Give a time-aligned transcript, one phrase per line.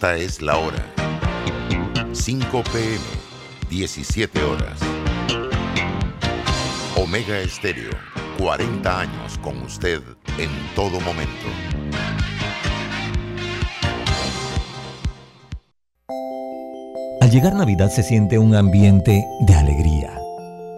[0.00, 0.82] Esta es la hora.
[2.14, 3.00] 5 pm,
[3.68, 4.80] 17 horas.
[6.96, 7.90] Omega Estéreo,
[8.38, 10.00] 40 años con usted
[10.38, 11.46] en todo momento.
[17.20, 20.18] Al llegar Navidad se siente un ambiente de alegría,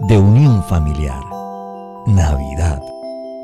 [0.00, 1.23] de unión familiar.
[2.09, 2.80] Navidad.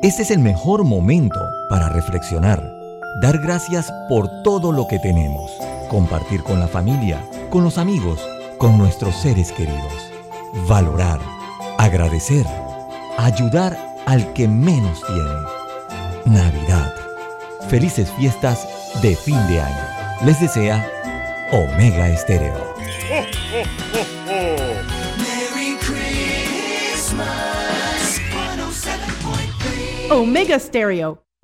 [0.03, 2.78] Este es el mejor momento para reflexionar,
[3.17, 5.51] dar gracias por todo lo que tenemos,
[5.89, 8.19] compartir con la familia, con los amigos,
[8.57, 10.11] con nuestros seres queridos,
[10.67, 11.19] valorar,
[11.77, 12.45] agradecer,
[13.17, 15.59] ayudar al que menos tiene.
[16.25, 16.93] Navidad.
[17.69, 18.67] Felices fiestas
[19.01, 20.25] de fin de año.
[20.25, 20.85] Les desea
[21.51, 22.69] Omega Estéreo.
[30.11, 31.28] Omega Stereo.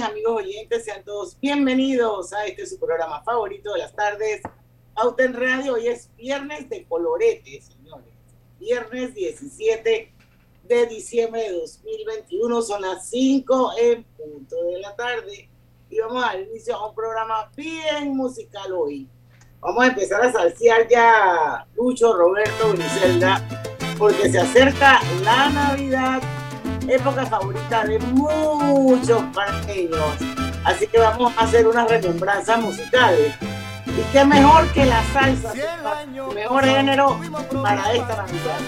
[0.00, 0.84] Tardes, amigos oyentes.
[0.84, 4.42] Sean todos bienvenidos a este su programa favorito de las tardes,
[4.94, 5.74] Auto en Radio.
[5.74, 8.06] Hoy es viernes de colorete, señores.
[8.58, 10.12] Viernes 17
[10.64, 12.62] de diciembre de 2021.
[12.62, 15.48] Son las 5 en punto de la tarde.
[15.90, 19.08] Y vamos al inicio a un programa bien musical hoy.
[19.60, 23.46] Vamos a empezar a salsear ya Lucho, Roberto, Griselda,
[23.98, 26.39] porque se acerca la Navidad
[26.90, 30.16] época favorita de muchos panameños.
[30.64, 33.34] Así que vamos a hacer unas remembranzas musicales.
[33.86, 35.52] Y qué mejor que la salsa,
[36.34, 37.18] mejor género
[37.62, 38.58] para esta Navidad.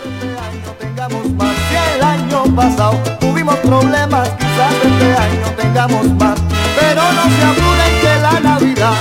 [0.78, 6.38] tengamos más que el año pasado tuvimos problemas, quizás este año tengamos más,
[6.78, 8.94] pero no se apuren que la Navidad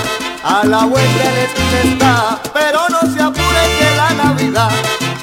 [0.43, 4.71] a la vuelta de la esquina está, pero no se apuren que la Navidad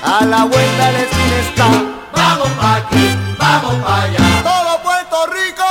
[0.02, 1.97] a la vuelta de la esquina está.
[2.18, 3.06] Vamos pa' aquí,
[3.38, 4.26] vamos pa' allá.
[4.42, 5.68] Todo Puerto Rico.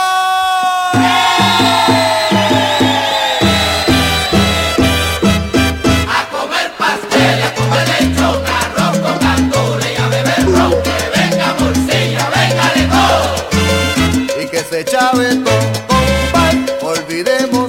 [6.17, 10.73] A comer pastel, a comer lechón, arroz con gandules y a beber ron.
[10.87, 14.41] Que venga morcilla, venga de todo.
[14.41, 15.67] Y que se chave todo,
[16.93, 17.66] olvidemos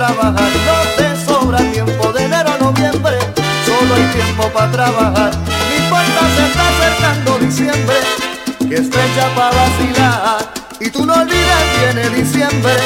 [0.00, 0.06] No
[0.96, 3.18] te sobra tiempo de enero a noviembre,
[3.66, 5.30] solo hay tiempo para trabajar.
[5.46, 7.96] No importa se está acercando diciembre,
[8.66, 10.38] que es fecha para vacilar.
[10.80, 12.76] Y tú no olvides viene diciembre,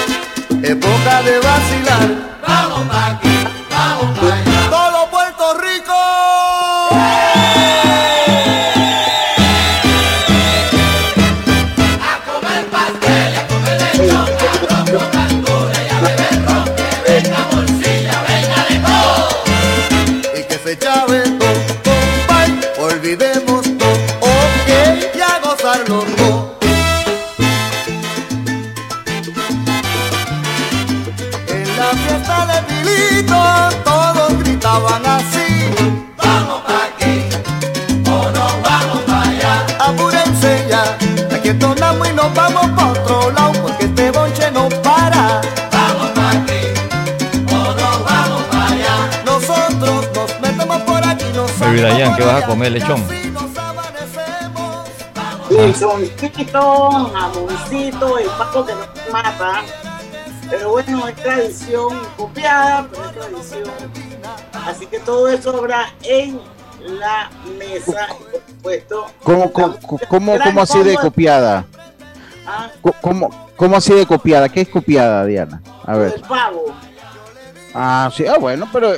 [0.60, 2.40] época de vacilar.
[2.48, 4.43] Vamos pa' aquí, vamos pa'.
[34.74, 35.70] Gritaban así.
[36.16, 37.28] Vamos pa' aquí,
[38.06, 39.66] o nos vamos pa' allá.
[39.78, 40.96] Apúrense ya,
[41.34, 45.40] aquí entonamos y nos vamos pa' otro lado, porque este bonche no para.
[45.72, 46.62] Vamos pa' aquí,
[47.48, 48.96] o nos vamos pa' allá.
[49.24, 53.04] Nosotros nos metemos por aquí, nos Baby Dayan, ¿qué vas a comer, lechón?
[55.50, 59.62] Lisoncito, jamoncito, el pato que no mata.
[60.50, 63.03] Pero bueno, es tradición copiada, pero
[65.04, 66.40] todo eso habrá en
[66.80, 69.06] la mesa, por supuesto.
[69.22, 69.78] ¿Cómo, cómo,
[70.08, 71.64] cómo, cómo así de copiada?
[72.46, 72.70] Ah,
[73.00, 74.48] ¿Cómo, ¿Cómo así de copiada?
[74.48, 75.62] ¿Qué es copiada, Diana?
[75.84, 76.14] A ver.
[76.16, 76.64] el pavo.
[77.74, 78.92] Ah, sí, ah, bueno, pero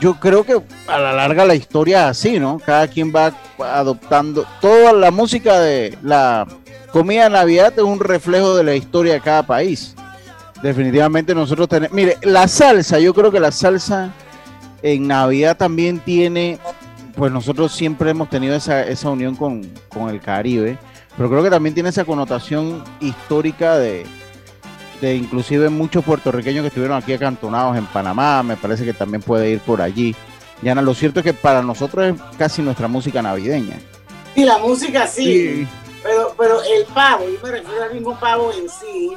[0.00, 2.58] yo creo que a la larga la historia es así, ¿no?
[2.58, 4.44] Cada quien va adoptando.
[4.60, 6.46] Toda la música de la
[6.90, 9.94] comida de Navidad es un reflejo de la historia de cada país.
[10.62, 11.94] Definitivamente nosotros tenemos.
[11.94, 14.12] Mire, la salsa, yo creo que la salsa
[14.82, 16.58] en Navidad también tiene.
[17.14, 20.78] Pues nosotros siempre hemos tenido esa, esa unión con, con el Caribe,
[21.16, 24.06] pero creo que también tiene esa connotación histórica de,
[25.02, 29.50] de inclusive muchos puertorriqueños que estuvieron aquí acantonados en Panamá, me parece que también puede
[29.50, 30.16] ir por allí.
[30.62, 33.78] Yana, lo cierto es que para nosotros es casi nuestra música navideña.
[34.34, 35.66] Sí, la música sí,
[36.02, 39.12] Pero, pero el pavo, yo me refiero al mismo pavo en sí.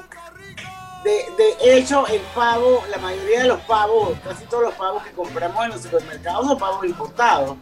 [1.06, 5.12] De, de hecho, el pavo, la mayoría de los pavos, casi todos los pavos que
[5.12, 7.57] compramos en los supermercados son pavos importados.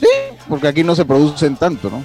[0.00, 0.08] Sí,
[0.48, 2.02] porque aquí no se producen tanto, ¿no?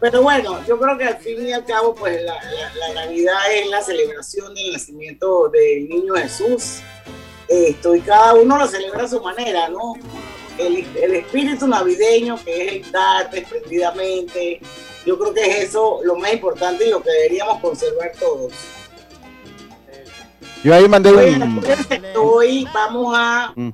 [0.00, 2.38] Pero bueno, yo creo que al fin y al cabo, pues la,
[2.94, 6.80] Navidad es la celebración del nacimiento del niño Jesús.
[7.48, 9.94] Esto, y cada uno lo celebra a su manera, ¿no?
[10.60, 14.60] El, espíritu navideño que es el dar desprendidamente,
[15.06, 18.52] yo creo que es eso lo más importante y lo que deberíamos conservar todos.
[20.62, 21.64] Yo ahí mandé un...
[22.16, 23.70] Hoy vamos a mm.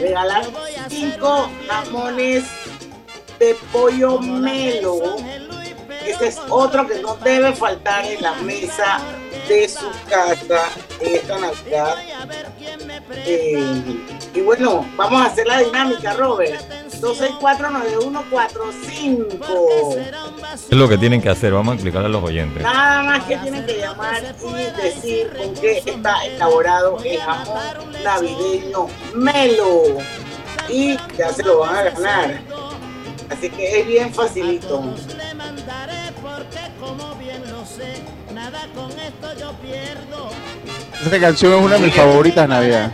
[0.00, 0.44] regalar
[0.88, 2.44] cinco jamones
[3.38, 5.16] de pollo melo.
[6.04, 9.00] Ese es otro que no debe faltar en la mesa
[9.48, 10.68] de su casa
[11.00, 11.96] en esta Navidad.
[13.10, 16.60] Eh, y bueno, vamos a hacer la dinámica, Robert.
[17.00, 19.96] 2649145.
[20.70, 22.62] Es lo que tienen que hacer, vamos a explicarle a los oyentes.
[22.62, 28.86] Nada más que tienen que llamar y decir con qué está elaborado el jamón navideño
[29.14, 29.98] Melo.
[30.68, 32.42] Y ya se lo van a ganar.
[33.30, 34.82] Así que es bien facilito.
[41.04, 42.92] Esta canción es una de mis favoritas de Navidad.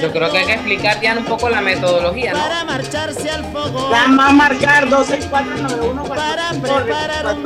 [0.00, 2.38] Yo creo que hay que explicar ya un poco la metodología, ¿no?
[2.38, 3.88] Para marcharse al fuego.
[3.90, 7.36] La más marcar 26491 para preparar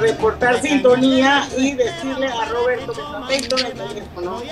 [0.00, 4.42] reportar sintonía y decirle a Roberto que está atento en el teléfono.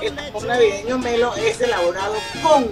[0.00, 2.70] El jamón navideño Melo es elaborado con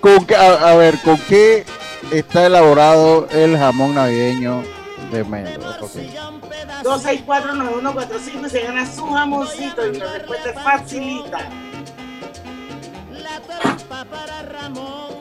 [0.00, 1.64] ¿Con a, ver, ¿con qué
[2.12, 4.62] está elaborado el jamón navideño
[5.10, 5.60] de Melo?
[6.82, 11.48] 2649145 se gana su jamoncito y la respuesta es facilita.
[13.12, 13.40] La
[14.04, 15.20] para Ramón.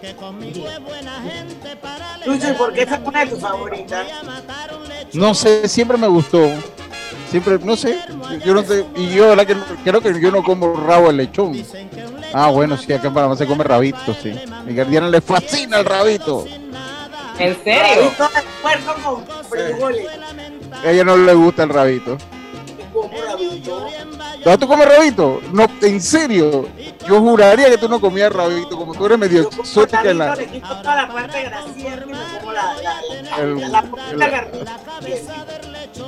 [0.00, 4.04] Que conmigo es buena gente para Lucho, ¿y por qué esta es tu favorita?
[5.12, 6.48] No sé, siempre me gustó.
[7.30, 7.98] Siempre, no sé,
[8.44, 11.54] yo no sé, y yo la que creo que yo no como rabo de lechón.
[12.32, 14.32] Ah, bueno, sí, acá en Panamá se come rabito, sí.
[14.64, 16.46] Mi guardiana le fascina el rabito.
[17.38, 18.10] ¿En serio?
[20.84, 22.18] A ella no le gusta el rabito.
[24.44, 25.40] ¿No tú comes rabito?
[25.52, 26.68] No, en serio.
[27.06, 30.36] Yo juraría que tú no comías rabito, como tú eres medio exótica en la.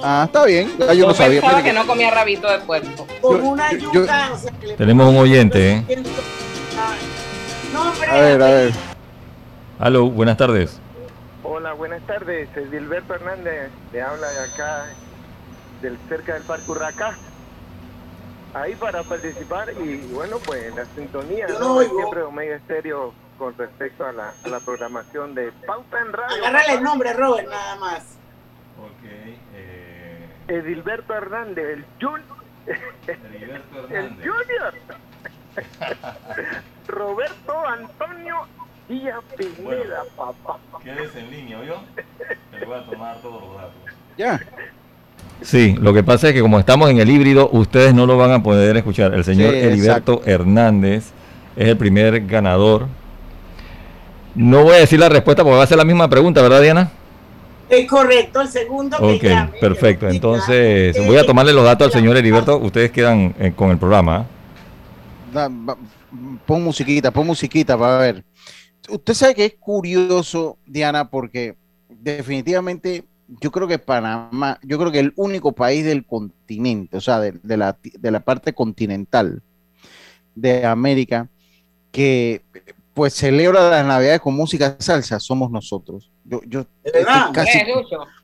[0.03, 0.73] Ah, está bien.
[0.89, 1.41] Ah, yo, no sabía.
[1.41, 3.06] Pensaba que no comía rabito de puerco.
[4.77, 5.85] Tenemos un oyente, ¿eh?
[8.09, 8.73] A ver, a ver.
[9.79, 10.79] Aló, buenas tardes.
[11.43, 12.49] Hola, buenas tardes.
[12.71, 14.87] Gilberto Hernández le habla de acá,
[15.84, 17.14] del cerca del Parque Urracá.
[18.54, 21.81] Ahí para participar y bueno, pues la sintonía, ¿no?
[21.81, 26.44] siempre Omega Estéreo con respecto a la, a la programación de Pauta en Radio.
[26.44, 28.03] Agarrale el nombre, Robert, nada más.
[28.79, 29.05] Ok.
[29.55, 30.29] Eh...
[30.48, 32.22] Edilberto Hernández, el, jun...
[33.06, 34.24] Edilberto Hernández.
[34.24, 34.74] el Junior.
[36.86, 38.46] Roberto Antonio
[38.88, 40.58] Díaz Pineda, papá.
[40.82, 41.76] Quédese en línea, ¿oyó?
[42.53, 43.74] Le voy a tomar todos los datos.
[44.17, 44.41] Ya.
[45.43, 48.32] Sí, lo que pasa es que como estamos en el híbrido, ustedes no lo van
[48.32, 49.14] a poder escuchar.
[49.14, 51.10] El señor Heriberto Hernández
[51.56, 52.86] es el primer ganador.
[54.34, 56.91] No voy a decir la respuesta porque va a ser la misma pregunta, ¿verdad, Diana?
[57.69, 60.08] Es correcto, el segundo que Ok, perfecto.
[60.08, 62.58] Entonces, voy a tomarle los datos al señor Heriberto.
[62.58, 64.26] Ustedes quedan eh, con el programa.
[66.46, 68.24] pon musiquita, pon musiquita para ver.
[68.88, 71.56] Usted sabe que es curioso, Diana, porque
[71.88, 77.20] definitivamente yo creo que Panamá, yo creo que el único país del continente, o sea,
[77.20, 79.43] de, la, de la parte continental
[80.34, 81.28] de América,
[81.90, 82.43] que
[82.94, 86.10] pues celebra las navidades con música salsa, somos nosotros.
[86.24, 86.64] Yo, yo,
[87.32, 87.58] casi,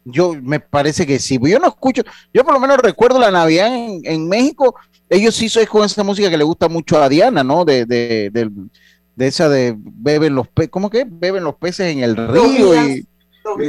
[0.04, 1.38] yo me parece que sí.
[1.42, 2.02] Yo no escucho,
[2.32, 4.74] yo por lo menos recuerdo la Navidad en, México,
[5.08, 7.64] ellos sí son con esa música que le gusta mucho a Diana, ¿no?
[7.64, 11.04] De, de, de, esa de beben los peces, ¿cómo que?
[11.06, 13.06] Beben los peces en el río y,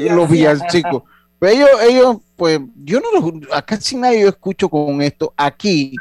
[0.09, 1.03] los villancicos.
[1.41, 5.33] Pero ellos, ellos, pues, yo no los, casi nadie yo escucho con esto.
[5.35, 5.95] Aquí,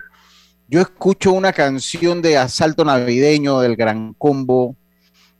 [0.68, 4.76] yo escucho una canción de asalto navideño del Gran Combo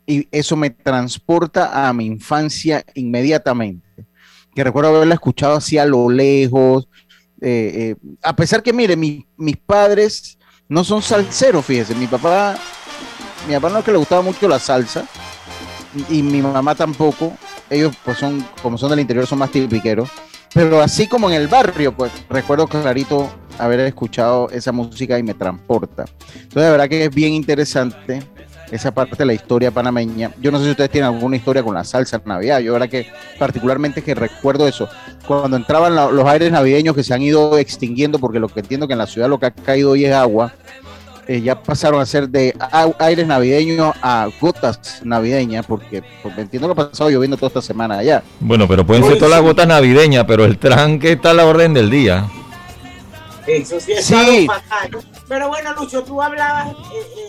[0.07, 4.07] y eso me transporta a mi infancia inmediatamente.
[4.55, 6.89] Que recuerdo haberla escuchado así a lo lejos.
[7.43, 11.95] Eh, eh, a pesar que, mire, mis padres no son salseros, fíjese.
[11.95, 12.57] Mi papá,
[13.47, 15.07] mi papá no es que le gustaba mucho la salsa,
[16.09, 17.37] y mi mamá tampoco.
[17.71, 20.11] Ellos, pues son, como son del interior, son más tipiqueros.
[20.53, 25.35] Pero así como en el barrio, pues recuerdo clarito haber escuchado esa música y me
[25.35, 26.07] transporta.
[26.35, 28.21] Entonces, de verdad que es bien interesante
[28.71, 30.33] esa parte de la historia panameña.
[30.41, 32.61] Yo no sé si ustedes tienen alguna historia con la salsa en Navidad.
[32.61, 33.09] Yo, verdad que
[33.39, 34.89] particularmente que recuerdo eso.
[35.27, 38.95] Cuando entraban los aires navideños que se han ido extinguiendo, porque lo que entiendo que
[38.95, 40.53] en la ciudad lo que ha caído hoy es agua,
[41.31, 42.53] eh, ya pasaron a ser de
[42.99, 47.99] aires navideños a gotas navideñas, porque, porque entiendo que ha pasado lloviendo toda esta semana
[47.99, 48.25] allá.
[48.41, 51.73] Bueno, pero pueden ser todas las gotas navideñas, pero el tranque está a la orden
[51.73, 52.29] del día.
[53.47, 54.49] Eso sí es sí.
[54.49, 54.91] fatal.
[55.29, 56.75] Pero bueno, Lucho, tú hablabas eh,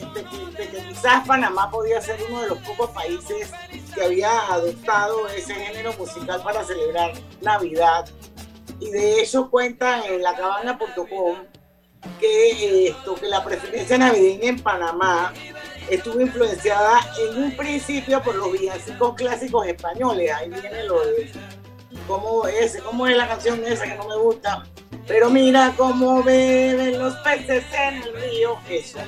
[0.01, 3.53] eh, de, que, quizás Panamá podía ser uno de los pocos países
[3.93, 8.10] que había adoptado ese género musical para celebrar Navidad.
[8.79, 11.50] Y de hecho cuentan en la cabana.com
[12.20, 15.34] que, esto, que la preferencia navideña en Panamá
[15.89, 20.31] estuvo influenciada en un principio por los villancicos clásicos españoles.
[20.31, 21.31] Ahí viene lo de
[22.08, 24.63] cómo es, cómo es la canción esa que no me gusta.
[25.08, 28.58] Pero mira cómo beben los peces en el río.
[28.70, 29.00] Eso.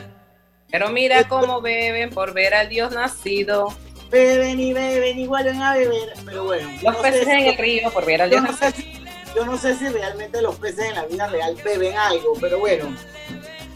[0.71, 3.67] Pero mira cómo beben por ver al Dios nacido.
[4.09, 6.13] Beben y beben y vuelven a beber.
[6.25, 6.69] Pero bueno.
[6.81, 9.02] Los peces en el río por ver al Dios nacido
[9.35, 12.95] yo no sé si realmente los peces en la vida real beben algo, pero bueno.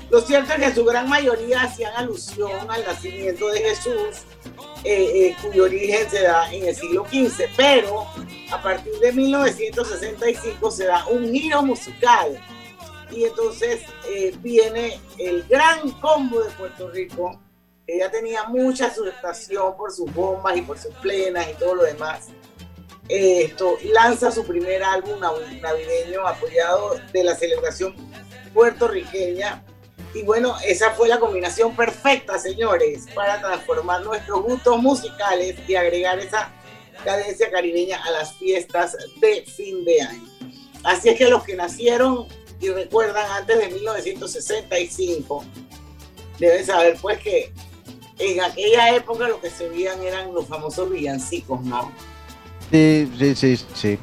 [0.10, 4.24] Lo cierto es que su gran mayoría hacían alusión al nacimiento de Jesús,
[4.84, 8.08] eh, eh, cuyo origen se da en el siglo XV, pero
[8.52, 12.42] a partir de 1965 se da un giro musical
[13.12, 17.42] y entonces eh, viene el gran combo de Puerto Rico.
[17.86, 22.30] Ella tenía mucha aceptación por sus bombas y por sus plenas y todo lo demás
[23.10, 27.96] esto, lanza su primer álbum navideño apoyado de la celebración
[28.54, 29.64] puertorriqueña.
[30.14, 36.20] Y bueno, esa fue la combinación perfecta, señores, para transformar nuestros gustos musicales y agregar
[36.20, 36.52] esa
[37.04, 40.28] cadencia caribeña a las fiestas de fin de año.
[40.84, 42.28] Así es que los que nacieron
[42.60, 45.46] y recuerdan antes de 1965
[46.40, 47.54] deben saber pues que
[48.20, 51.92] en aquella época lo que se veían eran los famosos villancicos, ¿no?
[52.72, 54.00] Sí, sí, sí, sí.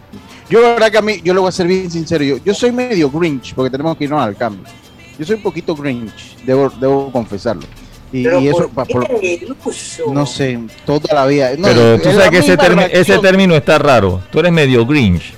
[0.49, 2.55] Yo la verdad que a mí, yo lo voy a ser bien sincero, yo, yo
[2.55, 4.65] soy medio Grinch, porque tenemos que irnos al cambio.
[5.19, 7.67] Yo soy un poquito Grinch, debo, debo confesarlo.
[8.13, 8.71] Y, eso,
[10.13, 11.51] no sé, toda la vida.
[11.61, 12.57] Pero tú sabes que ese,
[12.93, 14.23] ese término está raro.
[14.31, 15.35] Tú eres medio Grinch.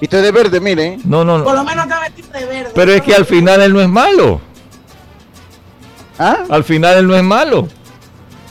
[0.00, 0.98] Y estoy de verde, mire.
[1.04, 1.44] No, no, no.
[1.44, 2.70] Por lo menos está vestido de verde.
[2.72, 4.40] Pero es que al final él no es malo.
[6.18, 6.44] ¿Ah?
[6.48, 7.68] Al final él no es malo.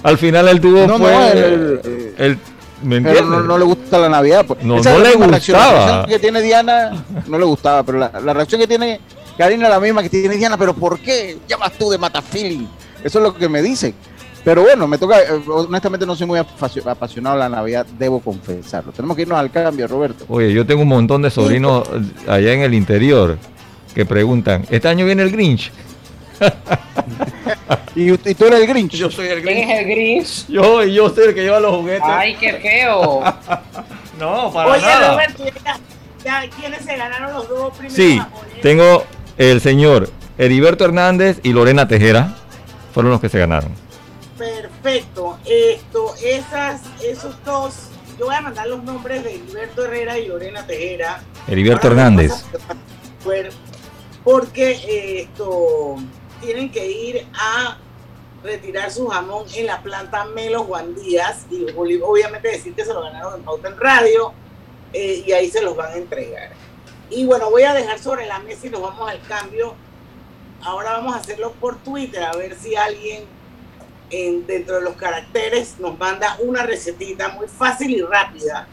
[0.04, 1.82] Al final él tuvo no, fue
[2.18, 2.40] el,
[2.82, 4.46] pero no, le gusta la Navidad.
[4.46, 4.64] Pues.
[4.64, 5.74] No, no le gustaba.
[5.74, 9.00] La reacción que tiene Diana no le gustaba, pero la, reacción que tiene
[9.38, 10.58] Karina es la misma que tiene Diana.
[10.58, 12.68] Pero ¿por qué llamas tú de Matafili?
[13.04, 13.94] Eso es lo que me dicen.
[14.44, 18.92] Pero bueno, me toca, eh, honestamente no soy muy apasionado de la Navidad, debo confesarlo.
[18.92, 20.26] Tenemos que irnos al cambio, Roberto.
[20.30, 21.88] Oye, yo tengo un montón de sobrinos
[22.28, 23.38] allá en el interior
[23.94, 25.72] que preguntan, ¿este año viene el Grinch?
[27.96, 28.94] ¿Y, tú eres el Grinch.
[28.94, 29.58] Yo soy el Grinch.
[29.58, 30.48] ¿Quién es el Grinch?
[30.48, 32.04] Yo, y yo soy el que lleva los juguetes.
[32.04, 33.22] Ay, qué feo.
[34.20, 35.12] no, para Oye, nada.
[35.14, 35.44] Roberto,
[36.60, 37.96] ¿quiénes se ganaron los dos primeros?
[37.96, 38.22] Sí,
[38.62, 39.06] tengo
[39.38, 42.36] el señor Heriberto Hernández y Lorena Tejera.
[42.94, 43.72] Fueron los que se ganaron.
[44.38, 45.38] Perfecto.
[45.46, 50.66] Esto, esas, esos dos, yo voy a mandar los nombres de Heriberto Herrera y Lorena
[50.66, 51.22] Tejera.
[51.48, 52.32] Heriberto Hernández.
[54.24, 55.98] Porque eh, esto
[56.40, 57.78] tienen que ir a
[58.44, 63.02] retirar su jamón en la planta Melo Juan Díaz y obviamente decir que se lo
[63.02, 64.34] ganaron en Pauta en Radio
[64.94, 66.52] eh, y ahí se los van a entregar.
[67.10, 69.76] Y bueno, voy a dejar sobre la mesa y nos vamos al cambio.
[70.62, 73.24] Ahora vamos a hacerlo por Twitter a ver si alguien
[74.10, 78.68] en, dentro de los caracteres nos manda una recetita muy fácil y rápida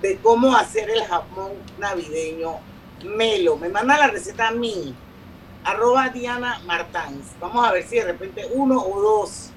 [0.00, 2.56] de cómo hacer el jamón navideño
[3.04, 3.56] Melo.
[3.56, 4.94] Me manda la receta a mí
[5.64, 7.32] arroba Diana Martans.
[7.40, 9.50] Vamos a ver si de repente uno o dos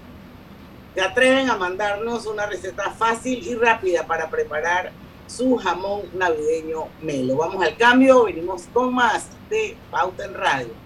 [0.93, 4.91] se atreven a mandarnos una receta fácil y rápida para preparar
[5.27, 7.37] su jamón navideño melo.
[7.37, 10.85] Vamos al cambio, venimos con más de Pauta en Radio.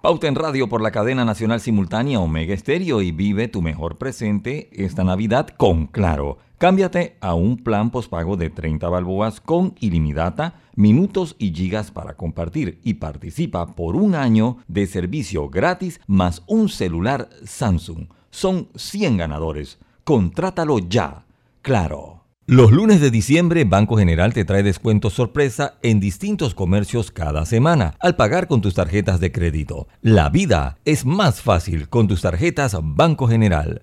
[0.00, 4.68] Pauta en Radio por la cadena nacional simultánea Omega Estéreo y vive tu mejor presente
[4.72, 6.38] esta Navidad con Claro.
[6.62, 12.78] Cámbiate a un plan postpago de 30 balboas con ilimitada, minutos y gigas para compartir
[12.84, 18.06] y participa por un año de servicio gratis más un celular Samsung.
[18.30, 19.80] Son 100 ganadores.
[20.04, 21.24] Contrátalo ya.
[21.62, 22.26] Claro.
[22.46, 27.96] Los lunes de diciembre, Banco General te trae descuentos sorpresa en distintos comercios cada semana
[27.98, 29.88] al pagar con tus tarjetas de crédito.
[30.00, 33.82] La vida es más fácil con tus tarjetas Banco General.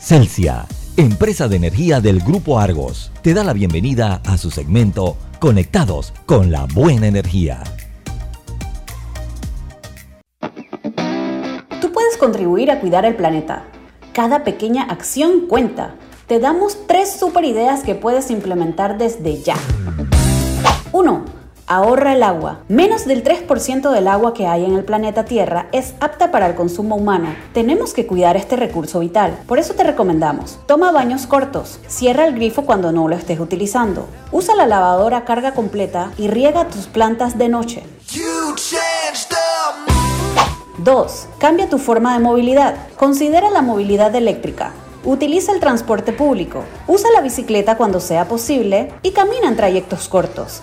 [0.00, 0.66] Celsia,
[0.96, 6.50] empresa de energía del Grupo Argos, te da la bienvenida a su segmento Conectados con
[6.50, 7.62] la Buena Energía.
[12.18, 13.64] Contribuir a cuidar el planeta.
[14.12, 15.94] Cada pequeña acción cuenta.
[16.26, 19.56] Te damos tres super ideas que puedes implementar desde ya.
[20.92, 21.24] 1.
[21.70, 22.60] Ahorra el agua.
[22.68, 26.54] Menos del 3% del agua que hay en el planeta Tierra es apta para el
[26.54, 27.28] consumo humano.
[27.52, 29.38] Tenemos que cuidar este recurso vital.
[29.46, 34.08] Por eso te recomendamos, toma baños cortos, cierra el grifo cuando no lo estés utilizando,
[34.32, 37.82] usa la lavadora a carga completa y riega tus plantas de noche.
[40.88, 41.28] 2.
[41.36, 42.74] Cambia tu forma de movilidad.
[42.96, 44.72] Considera la movilidad eléctrica.
[45.04, 46.64] Utiliza el transporte público.
[46.86, 50.62] Usa la bicicleta cuando sea posible y camina en trayectos cortos.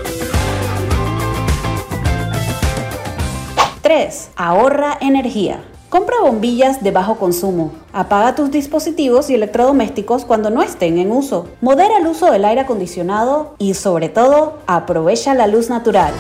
[3.84, 4.32] 3.
[4.36, 5.64] Ahorra energía.
[5.90, 7.74] Compra bombillas de bajo consumo.
[7.94, 11.50] Apaga tus dispositivos y electrodomésticos cuando no estén en uso.
[11.62, 16.16] Modera el uso del aire acondicionado y sobre todo, aprovecha la luz natural.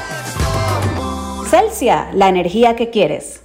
[1.49, 3.44] Celsia, la energía que quieres.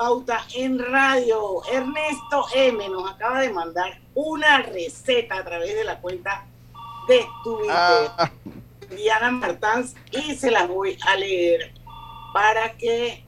[0.00, 1.62] Pauta en Radio.
[1.70, 6.46] Ernesto M nos acaba de mandar una receta a través de la cuenta
[7.06, 7.70] de Twitter.
[7.70, 8.30] Ah.
[8.96, 11.74] Diana Martans y se las voy a leer
[12.32, 13.26] para que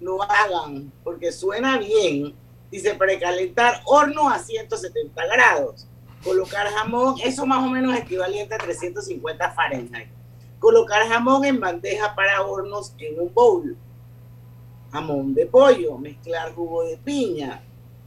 [0.00, 2.34] lo hagan, porque suena bien.
[2.70, 5.86] Dice precalentar horno a 170 grados.
[6.22, 10.08] Colocar jamón, eso más o menos equivalente a 350 Fahrenheit.
[10.60, 13.76] Colocar jamón en bandeja para hornos en un bowl.
[14.94, 17.60] Jamón de pollo, mezclar jugo de piña,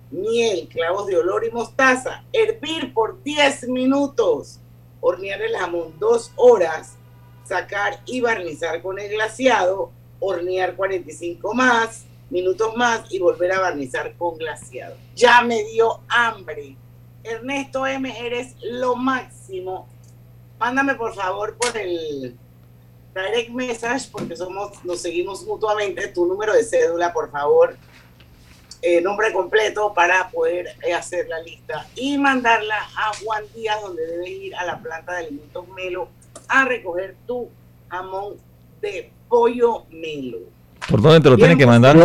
[0.10, 2.24] miel, clavos de olor y mostaza.
[2.32, 4.62] Hervir por 10 minutos.
[5.02, 6.96] Hornear el jamón 2 horas.
[7.44, 9.92] Sacar y barnizar con el glaciado.
[10.22, 14.96] Hornear 45 más minutos más y volver a barnizar con glaciado.
[15.14, 16.78] Ya me dio hambre.
[17.22, 19.90] Ernesto M, eres lo máximo.
[20.58, 22.38] Mándame por favor por el
[23.24, 27.76] direct message, porque somos, nos seguimos mutuamente, tu número de cédula, por favor,
[28.82, 34.06] eh, nombre completo para poder eh, hacer la lista y mandarla a Juan Díaz, donde
[34.06, 36.10] debes ir a la planta de alimentos Melo
[36.48, 37.50] a recoger tu
[37.90, 38.36] jamón
[38.82, 40.40] de pollo Melo.
[40.90, 41.98] ¿Por dónde te lo tienen que mandar?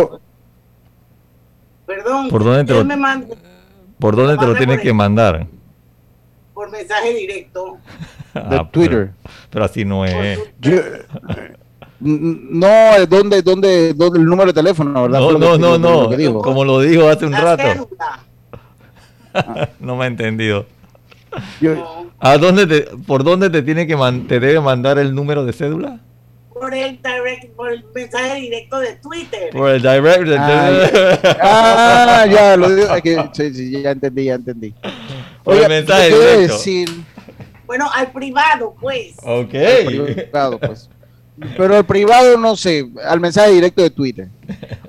[1.85, 3.27] Perdón, ¿por dónde te lo,
[3.99, 5.45] ¿por dónde te lo tienen que mandar?
[6.53, 7.77] Por mensaje directo.
[8.49, 9.11] de ah, Twitter.
[9.49, 10.39] Pero, así no es.
[11.99, 15.19] no, ¿dónde, dónde, dónde el número de teléfono, verdad?
[15.19, 16.41] No, no, no, no.
[16.41, 17.89] Como lo dijo hace un rato.
[19.79, 20.65] no me ha entendido.
[22.19, 23.95] ¿A dónde te, ¿Por dónde te tiene que
[24.27, 25.99] te debe mandar el número de cédula?
[26.53, 29.49] Por el, direct, por el mensaje directo de Twitter.
[29.51, 30.29] Por el direct.
[30.37, 32.89] Ah, ya, ah, ya lo digo.
[33.33, 34.73] sí, sí, ya entendí, ya entendí.
[35.43, 36.53] Por el mensaje directo.
[36.53, 36.89] Decir,
[37.65, 39.15] bueno, al privado, pues.
[39.23, 39.51] Ok.
[40.15, 40.89] privado, pues.
[41.57, 44.29] Pero al privado, no sé, al mensaje directo de Twitter.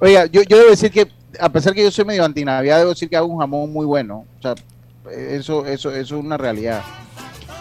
[0.00, 1.08] Oiga, yo, yo debo decir que,
[1.40, 4.26] a pesar que yo soy medio antinavidad, debo decir que hago un jamón muy bueno.
[4.38, 4.54] O sea,
[5.10, 6.82] eso, eso, eso es una realidad.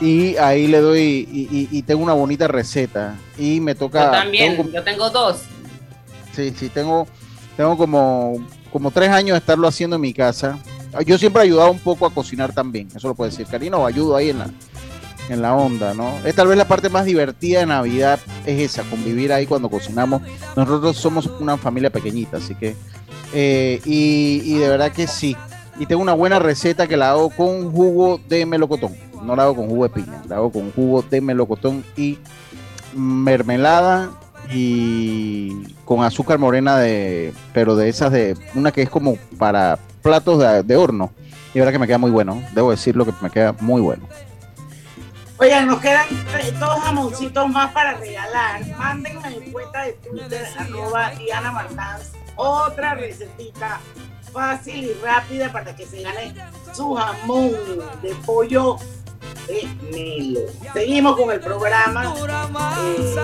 [0.02, 1.28] Y ahí le doy,
[1.72, 3.16] y, tengo una bonita receta.
[3.38, 4.06] Y me toca.
[4.06, 5.44] Yo también, yo tengo dos.
[6.34, 7.08] Sí, sí, tengo,
[7.56, 10.60] tengo como, como tres años de estarlo haciendo en mi casa.
[11.06, 13.48] Yo siempre he ayudado un poco a cocinar también, eso lo puede decir.
[13.48, 14.50] Karina, ayudo ahí en la,
[15.30, 16.14] en la onda, ¿no?
[16.26, 20.22] Es tal vez la parte más divertida de Navidad, es esa, convivir ahí cuando cocinamos.
[20.56, 22.76] Nosotros somos una familia pequeñita, así que...
[23.36, 25.36] Eh, y, de verdad que sí.
[25.80, 28.94] Y tengo una buena receta que la hago con jugo de melocotón.
[29.24, 32.20] No la hago con jugo de piña, la hago con jugo de melocotón y
[32.94, 34.12] mermelada
[34.54, 40.40] y con azúcar morena de, pero de esas de, una que es como para platos
[40.40, 41.12] de, de horno.
[41.56, 44.04] Y verdad que me queda muy bueno, debo decirlo que me queda muy bueno.
[45.44, 46.08] Oigan, nos quedan
[46.58, 48.66] dos jamoncitos más para regalar.
[48.78, 53.82] Mándenme en cuenta de Twitter, arroba Diana Martans, otra recetita
[54.32, 56.34] fácil y rápida para que se gane
[56.74, 57.52] su jamón
[58.02, 58.78] de pollo
[59.48, 60.40] de Melo.
[60.72, 62.16] Seguimos con el programa.
[62.80, 63.16] Eh,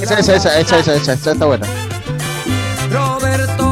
[0.00, 1.66] esa, esa, esa, esa, esa, esa, esa está buena.
[2.88, 3.63] Roberto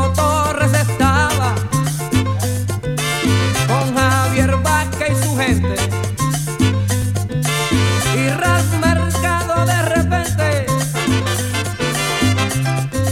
[8.15, 10.67] Y Ras Mercado de repente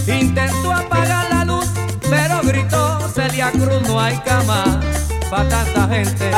[0.07, 1.67] intentó apagar la luz,
[2.09, 4.81] pero gritó, Celia Cruz, no hay cama
[5.29, 6.31] para tanta gente.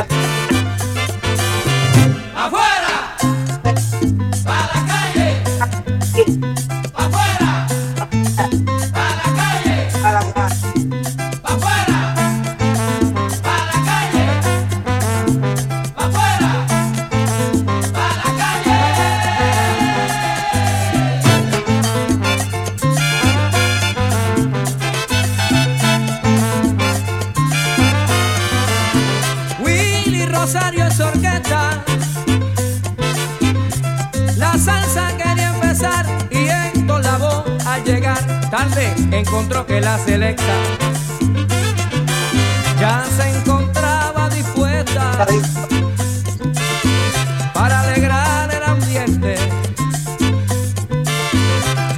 [39.12, 40.52] Encontró que la selecta
[42.78, 45.26] ya se encontraba dispuesta
[47.54, 49.36] para alegrar el ambiente.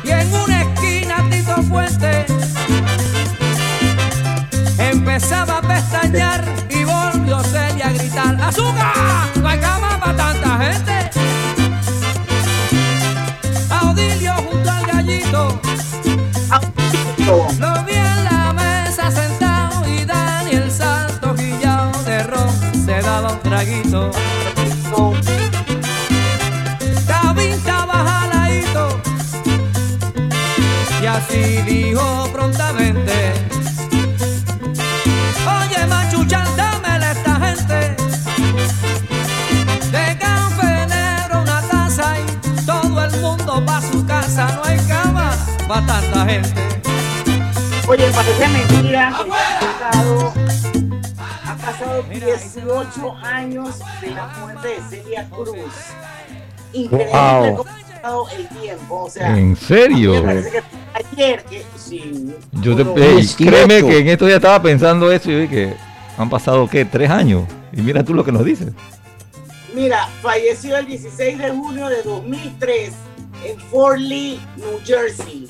[0.04, 2.24] Y en una esquina Tito Fuente
[4.78, 8.92] empezaba a pestañear y volvió Celia a gritar ¡Azúcar!
[9.42, 11.10] ¡No hay cama para tanta gente!
[13.70, 15.60] Audilio junto al gallito
[23.54, 24.10] traguito.
[27.06, 28.20] Cabita baja.
[31.00, 33.12] Y así dijo prontamente.
[35.56, 37.96] Oye, machuchan, dámela esta gente.
[39.92, 44.50] De canfenero una taza y todo el mundo pa' su casa.
[44.54, 45.30] No hay cama
[45.68, 46.54] pa' tanta gente.
[47.86, 49.12] Oye, parece mentira
[52.00, 55.56] ha pasado, ha pasado 18 años de la muerte de Celia Cruz.
[56.72, 57.56] Increíble Wow.
[57.56, 59.02] cómo ha pasado el tiempo.
[59.04, 60.22] O sea, ¿En serio?
[60.22, 60.62] me que
[60.94, 62.34] ayer que sí.
[62.52, 65.74] Yo te, uno- ey, créeme que en esto ya estaba pensando eso y que
[66.18, 66.84] han pasado, ¿qué?
[66.84, 67.44] Tres años.
[67.72, 68.68] Y mira tú lo que nos dices.
[69.74, 72.92] Mira, falleció el 16 de junio de 2003
[73.44, 75.48] en Fort Lee, New Jersey.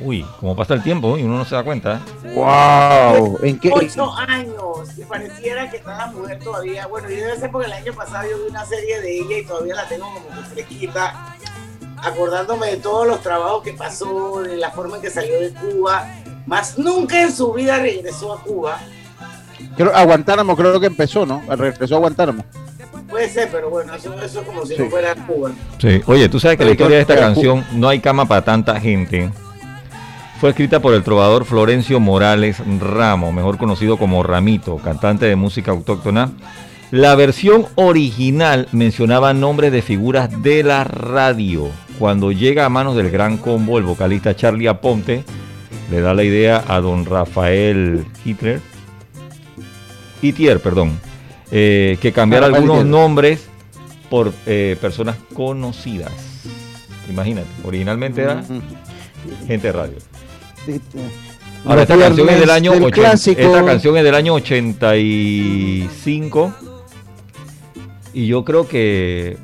[0.00, 2.00] Uy, como pasa el tiempo y uno no se da cuenta.
[2.24, 2.34] ¿eh?
[2.34, 3.38] Wow.
[3.42, 3.70] ¿En qué?
[3.72, 4.98] Ocho años.
[4.98, 6.86] Y pareciera que está la mujer todavía.
[6.86, 9.44] Bueno, y debe ser porque el año pasado yo vi una serie de ella y
[9.44, 11.36] todavía la tengo como fresquita.
[12.02, 16.06] Acordándome de todos los trabajos que pasó, de la forma en que salió de Cuba.
[16.46, 18.78] Más nunca en su vida regresó a Cuba.
[19.76, 21.42] Creo, a Guantánamo creo que empezó, ¿no?
[21.48, 22.44] Regresó a Guantánamo.
[23.08, 24.82] Puede ser, pero bueno, eso, eso es como si Sí.
[24.82, 25.52] no fuera Cuba.
[25.78, 26.02] Sí.
[26.06, 29.30] Oye, tú sabes que la historia de esta canción, No hay cama para tanta gente,
[30.40, 35.70] fue escrita por el trovador Florencio Morales Ramo, mejor conocido como Ramito, cantante de música
[35.70, 36.32] autóctona.
[36.90, 41.70] La versión original mencionaba nombres de figuras de la radio.
[41.98, 45.24] Cuando llega a manos del gran combo, el vocalista Charlie Aponte
[45.90, 48.60] le da la idea a don Rafael Hitler,
[50.22, 50.98] Itier, perdón,
[51.50, 53.48] eh, que cambiara Rafael algunos nombres
[54.08, 56.12] por eh, personas conocidas.
[57.10, 58.42] Imagínate, originalmente era
[59.46, 59.96] gente de radio.
[61.64, 63.40] Ahora esta canción es del año del 80, clásico.
[63.40, 66.54] esta canción es del año 85
[68.12, 69.38] y yo creo que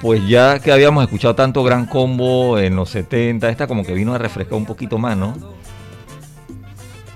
[0.00, 4.14] pues ya que habíamos escuchado tanto Gran Combo en los 70, esta como que vino
[4.14, 5.34] a refrescar un poquito más, ¿no?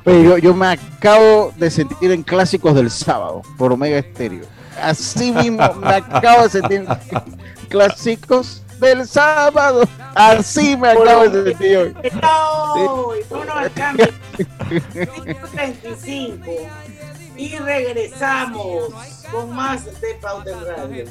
[0.04, 4.46] Pero yo, yo me acabo de sentir en clásicos del sábado por Omega Estéreo.
[4.80, 6.86] Así mismo me acabo de sentir en
[7.68, 9.88] clásicos del sábado.
[10.14, 11.94] Así me acabo de sentir hoy.
[12.20, 14.08] No, al cambio.
[15.52, 16.46] 35
[17.36, 18.92] y regresamos
[19.32, 21.04] con más de Pauta en Radio.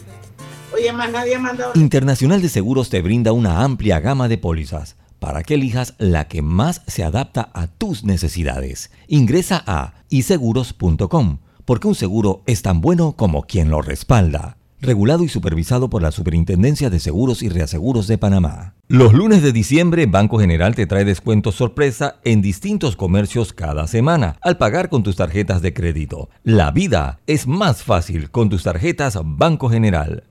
[0.74, 1.72] Oye, más nadie ha mandado.
[1.76, 6.42] Internacional de Seguros te brinda una amplia gama de pólizas para que elijas la que
[6.42, 8.92] más se adapta a tus necesidades.
[9.08, 14.59] Ingresa a iseguros.com, porque un seguro es tan bueno como quien lo respalda.
[14.82, 18.76] Regulado y supervisado por la Superintendencia de Seguros y Reaseguros de Panamá.
[18.88, 24.38] Los lunes de diciembre, Banco General te trae descuentos sorpresa en distintos comercios cada semana
[24.42, 26.30] al pagar con tus tarjetas de crédito.
[26.44, 30.24] La vida es más fácil con tus tarjetas Banco General.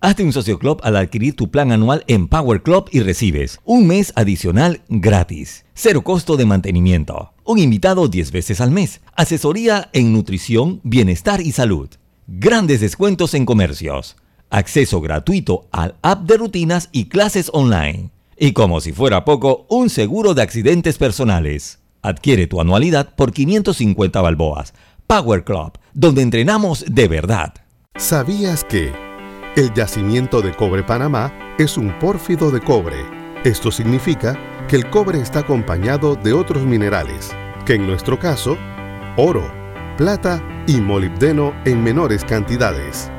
[0.00, 3.88] Hazte un socio club al adquirir tu plan anual en Power Club y recibes un
[3.88, 10.12] mes adicional gratis, cero costo de mantenimiento, un invitado 10 veces al mes, asesoría en
[10.12, 11.88] nutrición, bienestar y salud,
[12.26, 14.16] grandes descuentos en comercios,
[14.50, 19.88] acceso gratuito al app de rutinas y clases online, y como si fuera poco, un
[19.88, 21.78] seguro de accidentes personales.
[22.02, 24.74] Adquiere tu anualidad por 550 balboas.
[25.06, 27.54] Power Club, donde entrenamos de verdad.
[27.96, 28.92] ¿Sabías que
[29.56, 33.06] el yacimiento de cobre Panamá es un pórfido de cobre?
[33.42, 37.30] Esto significa que el cobre está acompañado de otros minerales,
[37.64, 38.58] que en nuestro caso,
[39.16, 39.50] oro,
[39.96, 43.10] plata y molibdeno en menores cantidades.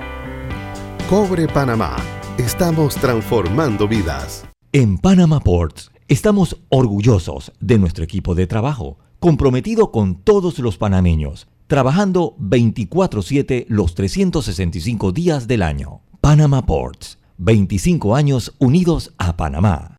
[1.10, 1.96] Cobre Panamá.
[2.38, 4.48] Estamos transformando vidas.
[4.72, 11.48] En Panama Ports estamos orgullosos de nuestro equipo de trabajo, comprometido con todos los panameños,
[11.66, 16.02] trabajando 24/7 los 365 días del año.
[16.22, 19.99] Panama Ports, 25 años unidos a Panamá.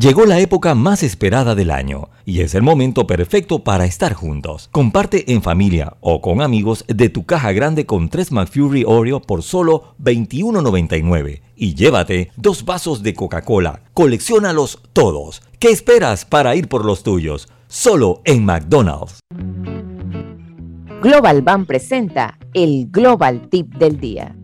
[0.00, 4.70] Llegó la época más esperada del año y es el momento perfecto para estar juntos.
[4.72, 9.42] Comparte en familia o con amigos de tu caja grande con 3 McFury Oreo por
[9.42, 13.82] solo $21.99 y llévate dos vasos de Coca-Cola.
[13.92, 15.42] Colecciónalos todos.
[15.58, 17.48] ¿Qué esperas para ir por los tuyos?
[17.68, 19.20] Solo en McDonald's.
[21.02, 24.34] Global Bank presenta el Global Tip del Día.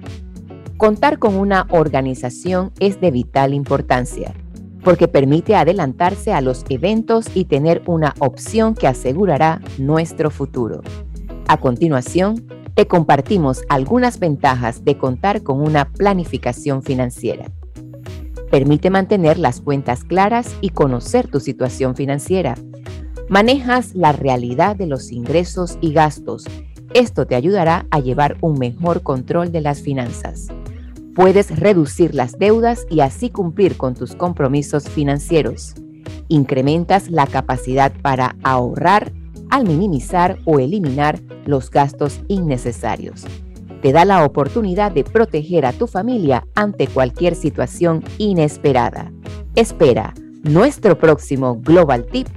[0.77, 4.35] Contar con una organización es de vital importancia
[4.87, 10.81] porque permite adelantarse a los eventos y tener una opción que asegurará nuestro futuro.
[11.49, 17.51] A continuación, te compartimos algunas ventajas de contar con una planificación financiera.
[18.49, 22.55] Permite mantener las cuentas claras y conocer tu situación financiera.
[23.29, 26.45] Manejas la realidad de los ingresos y gastos.
[26.95, 30.47] Esto te ayudará a llevar un mejor control de las finanzas.
[31.17, 35.75] Puedes reducir las deudas y así cumplir con tus compromisos financieros.
[36.29, 39.15] Incrementas la capacidad para ahorrar
[39.49, 43.25] al minimizar o eliminar los gastos innecesarios.
[43.81, 49.11] Te da la oportunidad de proteger a tu familia ante cualquier situación inesperada.
[49.55, 52.29] Espera nuestro próximo Global Tip.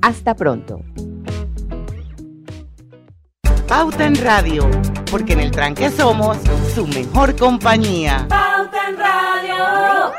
[0.00, 0.80] Hasta pronto.
[3.68, 4.66] Pauta en Radio,
[5.10, 6.38] porque en el tranque somos
[6.74, 8.26] su mejor compañía.
[8.26, 10.12] Pauta en Radio.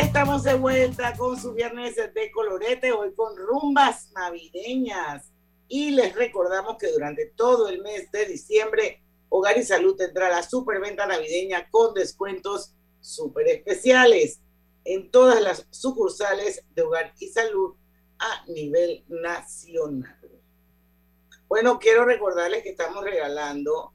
[0.00, 5.30] estamos de vuelta con su viernes de colorete, hoy con rumbas navideñas.
[5.68, 10.42] Y les recordamos que durante todo el mes de diciembre, Hogar y Salud tendrá la
[10.42, 14.40] superventa navideña con descuentos súper especiales
[14.84, 17.74] en todas las sucursales de Hogar y Salud
[18.18, 20.18] a nivel nacional.
[21.48, 23.92] Bueno, quiero recordarles que estamos regalando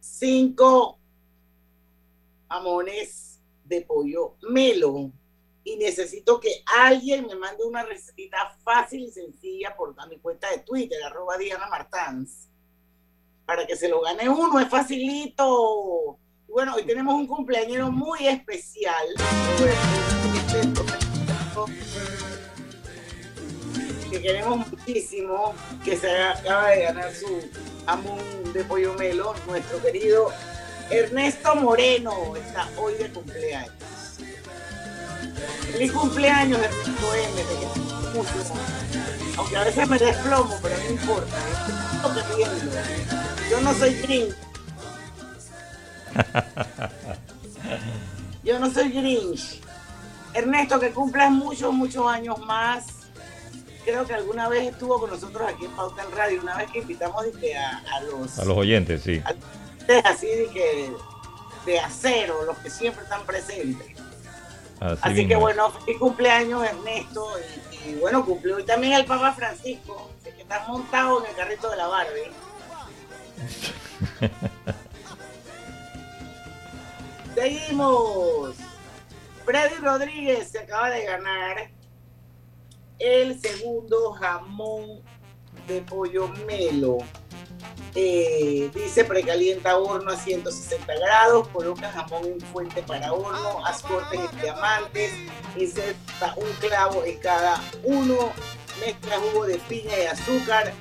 [0.00, 0.98] cinco
[2.48, 5.12] amones de pollo melo.
[5.62, 10.58] Y necesito que alguien me mande una receta fácil y sencilla por mi cuenta de
[10.58, 12.49] Twitter, arroba Diana Martans,
[13.50, 16.16] para que se lo gane uno, es facilito.
[16.46, 19.08] bueno, hoy tenemos un cumpleañero muy especial.
[24.08, 25.52] Que queremos muchísimo,
[25.84, 27.26] que se acaba de ganar su
[27.86, 28.20] jamón
[28.52, 30.30] de pollo melo, nuestro querido
[30.88, 33.74] Ernesto Moreno está hoy de cumpleaños.
[35.72, 37.42] Feliz cumpleaños, Ernesto M.
[39.36, 41.36] Aunque a veces me desplomo, pero no importa.
[43.50, 44.34] Yo no soy Grinch.
[48.44, 49.60] Yo no soy Grinch.
[50.32, 52.86] Ernesto, que cumplas muchos, muchos años más.
[53.84, 56.78] Creo que alguna vez estuvo con nosotros aquí en Pauta en Radio, una vez que
[56.78, 58.38] invitamos a, los...
[58.38, 59.20] A los oyentes, sí
[60.04, 60.92] así de que
[61.66, 63.88] de acero, los que siempre están presentes.
[65.02, 67.28] Así, que bueno, feliz cumpleaños Ernesto
[67.86, 71.76] y, bueno, cumplió y también el Papa Francisco, que está montado en el carrito de
[71.76, 72.32] la Barbie.
[77.34, 78.56] Seguimos.
[79.44, 81.70] Freddy Rodríguez se acaba de ganar
[82.98, 85.02] el segundo jamón
[85.66, 86.98] de pollo melo
[87.94, 94.20] eh, dice precalienta horno a 160 grados, coloca jamón en fuente para horno, haz cortes
[94.32, 95.12] en diamantes,
[95.56, 98.32] inserta un clavo en cada uno,
[98.78, 100.72] mezcla jugo de piña y azúcar,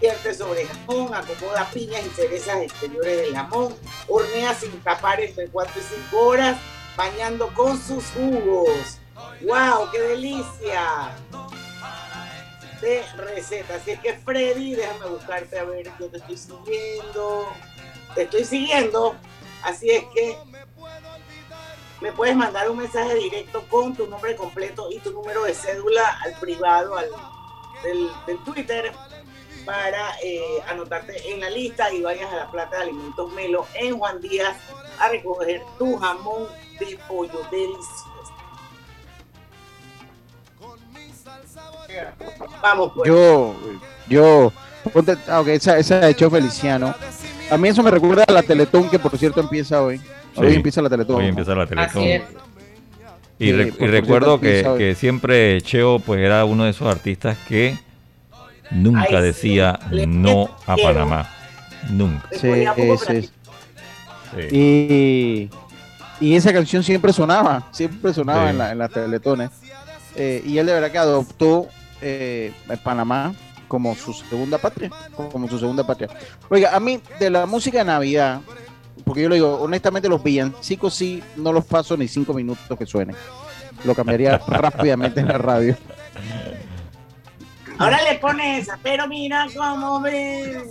[0.00, 3.74] vierte sobre jamón, acomoda piñas y cerezas exteriores del jamón,
[4.06, 6.58] hornea sin tapar entre 4 y 5 horas,
[6.96, 8.98] bañando con sus jugos.
[9.42, 9.90] ¡Wow!
[9.92, 11.14] ¡Qué delicia!
[12.80, 13.82] de recetas.
[13.82, 17.48] Así es que Freddy, déjame buscarte a ver, yo te estoy siguiendo.
[18.14, 19.16] Te estoy siguiendo.
[19.62, 20.36] Así es que
[22.00, 26.20] me puedes mandar un mensaje directo con tu nombre completo y tu número de cédula
[26.24, 27.08] al privado al,
[27.82, 28.92] del, Twitter
[29.68, 33.98] para eh, anotarte en la lista y vayas a la plata de alimentos Melo en
[33.98, 34.56] Juan Díaz
[34.98, 36.46] a recoger tu jamón
[36.80, 38.06] de pollo delicioso.
[42.62, 43.08] Vamos, pues.
[43.08, 43.54] Yo,
[44.08, 44.52] yo,
[45.28, 46.94] aunque esa, esa de hecho Feliciano.
[47.50, 50.00] A mí eso me recuerda a la Teletón, que por cierto empieza hoy.
[50.34, 51.16] Hoy empieza la Teletón.
[51.16, 52.04] Hoy empieza la Teletón.
[53.38, 57.78] Y, recuerdo que, siempre Cheo pues era uno de esos artistas que
[58.70, 61.28] nunca decía no a Panamá.
[61.90, 62.28] Nunca.
[62.32, 62.64] Sí,
[63.06, 63.30] sí.
[64.50, 65.50] Y,
[66.20, 69.50] y, esa canción siempre sonaba, siempre sonaba en, la, en las teletones.
[70.16, 71.68] Eh, y él de verdad que adoptó
[72.02, 72.52] eh,
[72.82, 73.34] Panamá
[73.68, 76.08] como su segunda patria, como su segunda patria.
[76.48, 78.40] Oiga, a mí de la música de Navidad,
[79.04, 82.86] porque yo le digo, honestamente los villancicos sí no los paso ni cinco minutos que
[82.86, 83.14] suenen.
[83.84, 85.76] Lo cambiaría rápidamente en la radio.
[87.78, 90.62] Ahora le pone esa, pero mira cómo ve.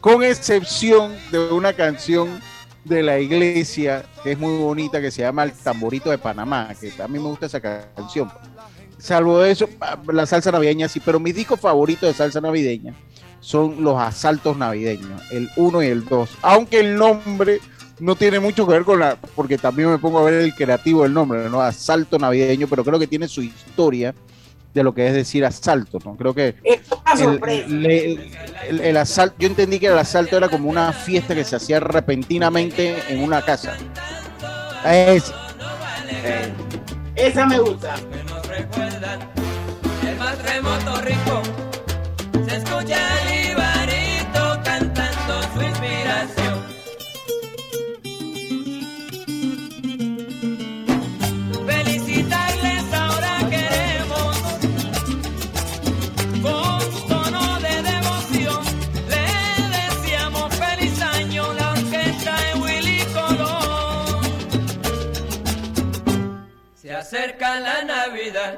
[0.00, 2.40] Con excepción de una canción
[2.84, 6.92] de la iglesia que es muy bonita que se llama El Tamborito de Panamá, que
[7.02, 8.30] a mí me gusta esa canción.
[8.98, 9.68] Salvo eso,
[10.06, 12.94] la salsa navideña sí, pero mi disco favorito de salsa navideña
[13.40, 16.30] son los asaltos navideños, el 1 y el 2.
[16.42, 17.60] Aunque el nombre
[17.98, 21.02] no tiene mucho que ver con la, porque también me pongo a ver el creativo
[21.02, 21.60] del nombre, ¿no?
[21.60, 24.14] Asalto navideño, pero creo que tiene su historia
[24.76, 26.16] de lo que es decir asalto, ¿no?
[26.16, 26.54] Creo que
[27.18, 28.30] el,
[28.82, 32.94] el, asalto, yo entendí que el asalto era como una fiesta que se hacía repentinamente
[33.08, 33.74] en una casa.
[34.84, 35.32] Es,
[37.14, 37.94] esa me gusta.
[40.06, 41.42] El más remoto rico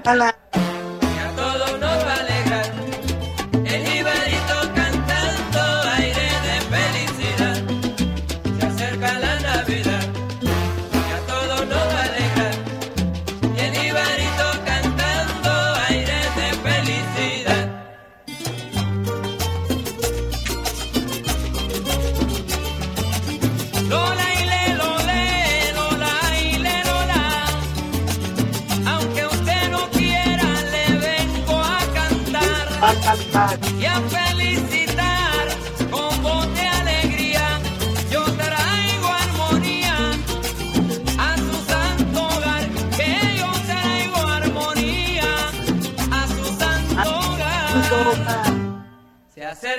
[0.09, 0.48] Navidad.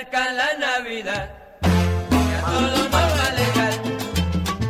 [0.00, 1.30] Acerca la Navidad
[1.62, 3.72] y a todos nos va a alegrar.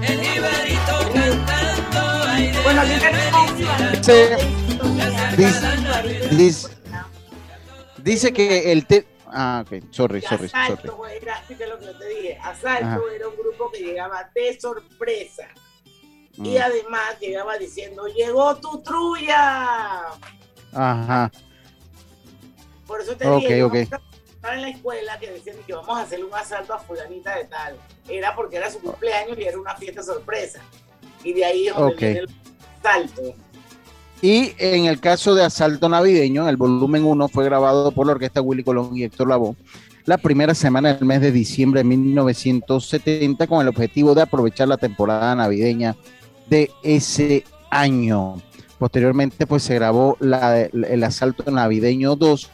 [0.03, 3.93] El jibarito cantando aire Bueno, de felicidad.
[3.93, 4.37] Dice,
[5.37, 6.69] dice, dice,
[7.99, 11.85] dice que el te ah ok sorry sorry sorry Asalto, güey, era, fíjate lo que
[11.87, 12.39] yo te dije.
[12.43, 13.01] Asalto Ajá.
[13.15, 15.47] era un grupo que llegaba de sorpresa.
[16.35, 16.63] Y Mm.
[16.63, 20.07] además llegaba diciendo, llegó tu trulla.
[20.73, 21.31] ajá
[22.87, 23.77] Por eso te Ok, dije, yo ok.
[24.41, 27.45] Estaba en la escuela que decían que vamos a hacerle un asalto a fulanita de
[27.45, 27.77] tal.
[28.09, 30.61] Era porque era su cumpleaños y era una fiesta sorpresa.
[31.23, 32.01] Y de ahí es donde Ok.
[32.01, 32.29] viene el
[32.83, 33.23] asalto.
[34.23, 38.41] y en el caso de Asalto Navideño el volumen 1 fue grabado por la orquesta
[38.43, 39.55] Willy Colón y Héctor Lavoe
[40.07, 44.77] la primera semana del mes de diciembre de 1970 con el objetivo de aprovechar la
[44.79, 45.97] temporada navideña
[46.49, 48.37] de ese año.
[48.79, 52.51] Posteriormente pues se grabó la- el Asalto Navideño 2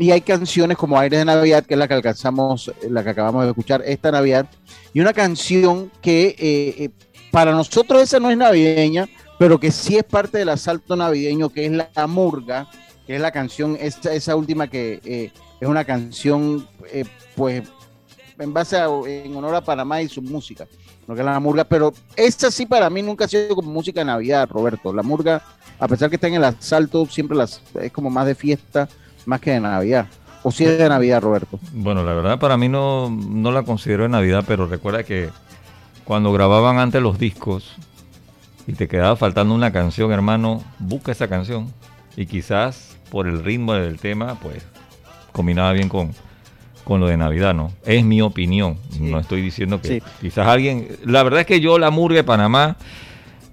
[0.00, 3.42] y hay canciones como Aires de Navidad, que es la que alcanzamos, la que acabamos
[3.42, 4.46] de escuchar esta Navidad,
[4.94, 6.90] y una canción que eh, eh,
[7.30, 11.66] para nosotros esa no es navideña, pero que sí es parte del asalto navideño, que
[11.66, 12.66] es la murga,
[13.06, 17.04] que es la canción, esa, esa última que eh, es una canción, eh,
[17.36, 17.62] pues,
[18.38, 20.66] en base a, en honor a Panamá y su música,
[21.06, 24.00] lo que es la murga, pero esta sí para mí nunca ha sido como música
[24.00, 24.94] de Navidad, Roberto.
[24.94, 25.42] La murga,
[25.78, 28.88] a pesar que está en el asalto, siempre las, es como más de fiesta,
[29.26, 30.06] más que de Navidad.
[30.42, 31.58] O si es de Navidad, Roberto.
[31.72, 35.28] Bueno, la verdad para mí no, no la considero de Navidad, pero recuerda que
[36.04, 37.76] cuando grababan antes los discos
[38.66, 41.72] y te quedaba faltando una canción, hermano, busca esa canción.
[42.16, 44.64] Y quizás por el ritmo del tema, pues
[45.32, 46.12] combinaba bien con,
[46.84, 47.72] con lo de Navidad, ¿no?
[47.84, 48.78] Es mi opinión.
[48.98, 50.02] No estoy diciendo que Sí.
[50.20, 50.88] quizás alguien...
[51.04, 52.76] La verdad es que yo la murga de Panamá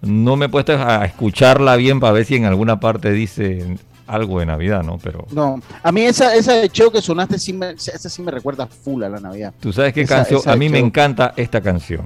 [0.01, 4.39] no me he puesto a escucharla bien para ver si en alguna parte dice algo
[4.39, 4.97] de Navidad, ¿no?
[4.97, 8.31] Pero No, a mí esa, esa de Cheo que sonaste, sí me, esa sí me
[8.31, 9.53] recuerda full a la Navidad.
[9.59, 12.01] Tú sabes qué Esa- canción, esa a mí me encanta esta canción,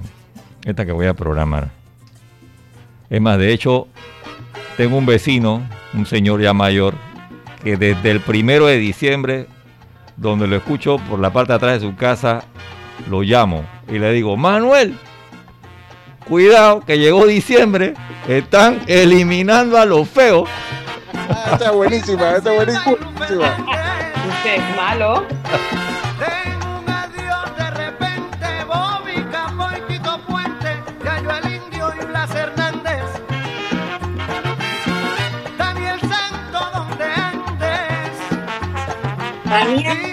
[0.64, 1.70] esta que voy a programar.
[3.08, 3.88] Es más, de hecho,
[4.76, 5.62] tengo un vecino,
[5.94, 6.94] un señor ya mayor,
[7.62, 9.46] que desde el primero de diciembre,
[10.16, 12.42] donde lo escucho por la parte de atrás de su casa,
[13.08, 14.96] lo llamo y le digo, Manuel,
[16.28, 17.94] cuidado que llegó diciembre,
[18.28, 20.48] están eliminando a los feos.
[21.14, 23.56] Ah, esta es buenísima, esta es buenísima.
[24.28, 25.26] Usted es malo.
[39.52, 40.11] De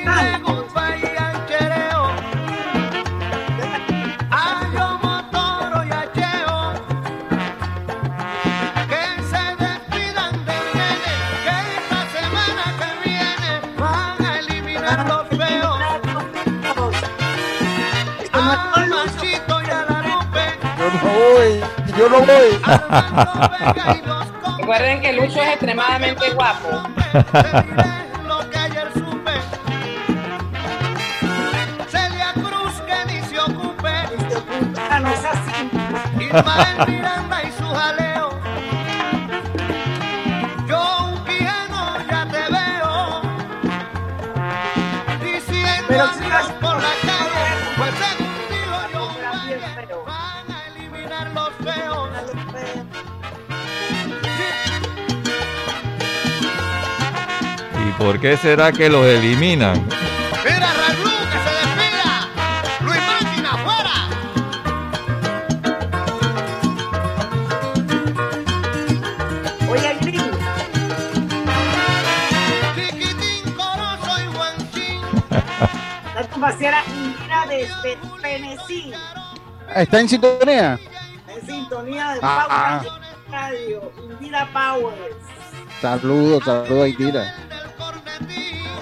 [24.58, 26.84] Recuerden que Lucho es extremadamente guapo.
[28.28, 29.32] lo que ayer supe.
[31.90, 33.90] Celia Cruz que ni se ocupe.
[34.90, 35.70] Ah, no es así.
[58.10, 59.76] por qué será que los eliminan?
[60.44, 62.28] Mira, Raglú, que se despida.
[62.82, 63.98] Luis Máquina, fuera.
[69.70, 70.38] Oye, gringo.
[72.76, 75.02] Chiquitín, corozo y guanchín.
[76.16, 78.94] La compañera Indira desde Tennessee.
[79.76, 80.80] ¿Está en sintonía?
[81.28, 83.92] En sintonía de Ah, Power Radio.
[84.04, 85.16] Indira Powers.
[85.80, 87.36] Saludos, saludos, ahí tira.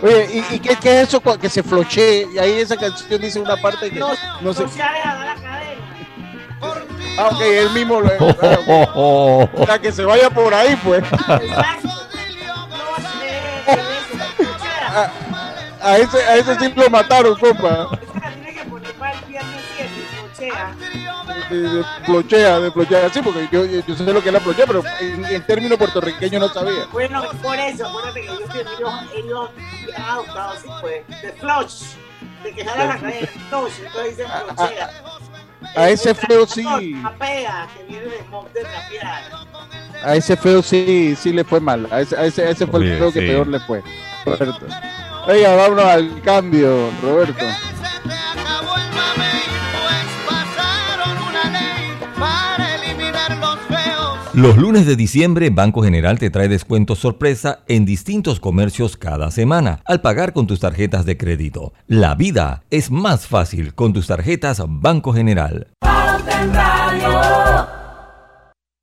[0.01, 2.27] Oye, ¿y, y qué, qué es eso que se floche?
[2.33, 4.09] Y ahí esa canción dice una parte que No,
[4.41, 5.87] no se dejado la cadena.
[7.19, 8.11] Ah, ok, él mismo lo.
[8.19, 9.65] Oh, oh, oh, oh.
[9.65, 11.03] Para que se vaya por ahí, pues.
[11.11, 11.89] Exacto.
[14.87, 15.11] A,
[15.81, 17.96] a ese, a ese sí lo mataron, compa.
[21.49, 23.09] De, de flochea, de flochea.
[23.09, 26.41] Sí, porque yo, yo sé lo que es la flochea, pero en, en términos puertorriqueños
[26.41, 26.85] no sabía.
[26.91, 29.49] Bueno, por eso, acuérdate que ellos, ellos, ellos
[29.95, 31.83] han adoptado así, pues, de flush,
[32.43, 34.89] de que jala la cadena, flush, entonces dicen flochea.
[35.75, 36.63] A ese feo sí.
[37.01, 39.23] Trapea, que viene de monte trapear.
[40.03, 41.87] A ese feo sí, sí le fue mal.
[41.91, 43.27] A ese, a ese, a ese fue el feo que sí.
[43.27, 43.83] peor le fue.
[44.25, 44.65] Roberto.
[45.27, 47.45] Oiga, vámonos al cambio, Roberto.
[54.38, 59.81] Los lunes de diciembre, Banco General te trae descuentos sorpresa en distintos comercios cada semana
[59.83, 61.73] al pagar con tus tarjetas de crédito.
[61.88, 65.69] La vida es más fácil con tus tarjetas Banco General.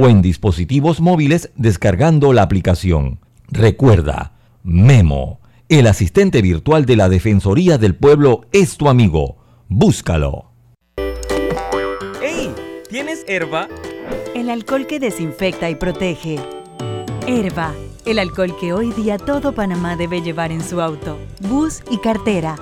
[0.00, 3.18] o en dispositivos móviles descargando la aplicación.
[3.48, 4.32] Recuerda,
[4.62, 9.38] Memo, el asistente virtual de la Defensoría del Pueblo es tu amigo.
[9.66, 10.52] Búscalo.
[12.22, 12.54] ¡Ey!
[12.88, 13.66] ¿Tienes herba?
[14.36, 16.38] El alcohol que desinfecta y protege.
[17.26, 17.74] Herba,
[18.06, 22.54] el alcohol que hoy día todo Panamá debe llevar en su auto, bus y cartera.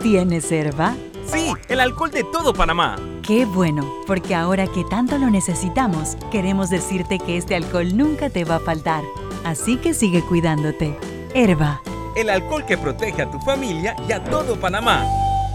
[0.00, 0.94] ¿Tienes herba?
[1.26, 2.94] Sí, el alcohol de todo Panamá.
[3.26, 8.44] Qué bueno, porque ahora que tanto lo necesitamos, queremos decirte que este alcohol nunca te
[8.44, 9.02] va a faltar.
[9.44, 10.96] Así que sigue cuidándote.
[11.34, 11.82] Herba.
[12.14, 15.04] El alcohol que protege a tu familia y a todo Panamá.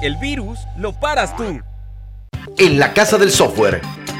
[0.01, 1.61] El virus lo paras tú.
[2.57, 3.81] En la Casa del Software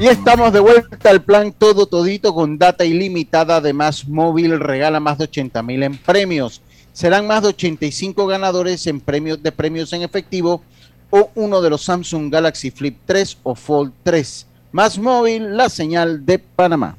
[0.00, 3.56] Y estamos de vuelta al plan todo todito con data ilimitada.
[3.56, 6.62] Además, móvil regala más de 80 mil en premios.
[6.94, 10.62] Serán más de 85 ganadores en premios de premios en efectivo
[11.10, 14.46] o uno de los Samsung Galaxy Flip 3 o Fold 3.
[14.72, 16.96] Más móvil, la señal de Panamá.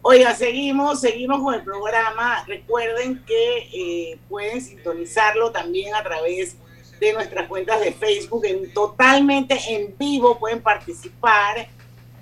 [0.00, 2.42] Oiga, seguimos, seguimos con el programa.
[2.46, 6.56] Recuerden que eh, pueden sintonizarlo también a través
[7.00, 11.68] de nuestras cuentas de Facebook, en, totalmente en vivo, pueden participar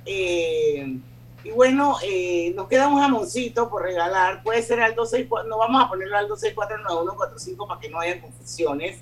[0.06, 0.98] eh,
[1.46, 4.42] y bueno, eh, nos queda un jamoncito por regalar.
[4.42, 8.98] Puede ser al 264, no vamos a ponerlo al 2649145 para que no haya confusiones.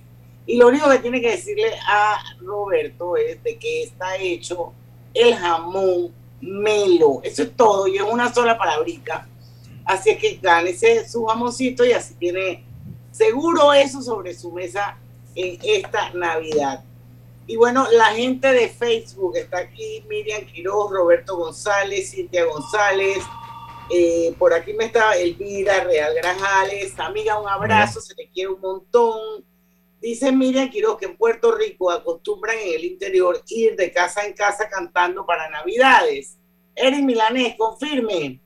[0.46, 4.74] Y lo único que tiene que decirle a Roberto es de que está hecho
[5.14, 7.20] el jamón melo.
[7.22, 9.26] Eso es todo y es una sola palabrita.
[9.86, 12.64] Así que gánese su jamoncito y así tiene
[13.10, 14.98] seguro eso sobre su mesa
[15.34, 16.84] en esta Navidad.
[17.46, 23.18] Y bueno, la gente de Facebook está aquí, Miriam Quiroz, Roberto González, Cintia González,
[23.90, 28.60] eh, por aquí me está Elvira Real Grajales, amiga, un abrazo, se te quiere un
[28.60, 29.44] montón.
[30.00, 34.32] Dice Miriam Quiroz que en Puerto Rico acostumbran en el interior ir de casa en
[34.32, 36.38] casa cantando para Navidades.
[36.74, 38.40] Eric Milanés, confirme.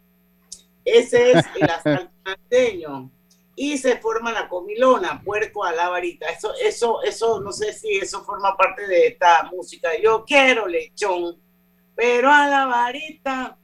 [0.85, 3.11] Ese es el asaltanteño
[3.59, 6.27] y se forma la comilona, puerco a la varita.
[6.27, 9.91] Eso, eso, eso, no sé si eso forma parte de esta música.
[10.01, 11.37] Yo quiero lechón,
[11.97, 13.59] pero a la varita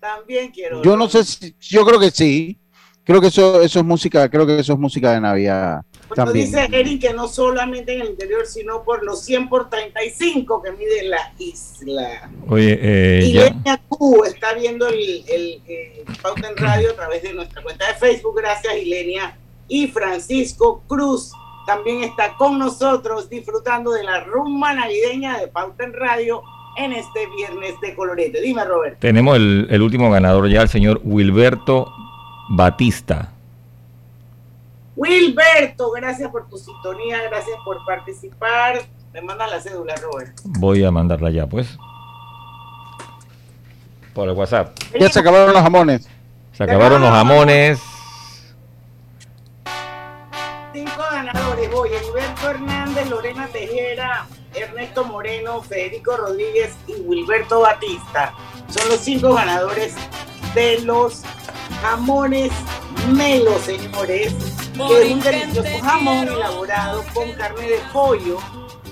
[0.00, 0.82] también quiero.
[0.82, 2.58] Yo no sé si, yo creo que sí.
[3.06, 5.82] Creo que eso, eso es música, creo que eso es música de Navidad.
[6.12, 6.46] también.
[6.46, 10.72] dice Eric que no solamente en el interior, sino por los 100 por 35 que
[10.72, 12.28] mide la isla.
[12.48, 13.32] Oye, eh, y.
[13.34, 17.86] Lenia Q está viendo el, el, eh, Pauta en Radio a través de nuestra cuenta
[17.86, 18.38] de Facebook.
[18.38, 19.38] Gracias, Ilenia.
[19.68, 21.30] Y Francisco Cruz
[21.64, 26.42] también está con nosotros disfrutando de la rumba navideña de Pauta en Radio
[26.76, 28.40] en este viernes de colorete.
[28.40, 28.98] Dime, Robert.
[28.98, 31.92] Tenemos el, el último ganador ya, el señor Wilberto
[32.48, 33.32] Batista.
[34.96, 38.80] Wilberto, gracias por tu sintonía, gracias por participar.
[39.12, 40.38] Me manda la cédula, Robert.
[40.44, 41.78] Voy a mandarla ya, pues.
[44.14, 44.74] Por el WhatsApp.
[44.98, 46.08] Ya se acabaron los jamones.
[46.52, 47.80] Se acabaron los jamones.
[50.72, 58.32] Cinco ganadores hoy, Heriberto Hernández, Lorena Tejera, Ernesto Moreno, Federico Rodríguez y Wilberto Batista.
[58.68, 59.94] Son los cinco ganadores
[60.54, 61.22] de los
[61.82, 62.52] jamones
[63.12, 64.32] Melo, señores,
[64.74, 68.38] que es un delicioso jamón elaborado con carne de pollo,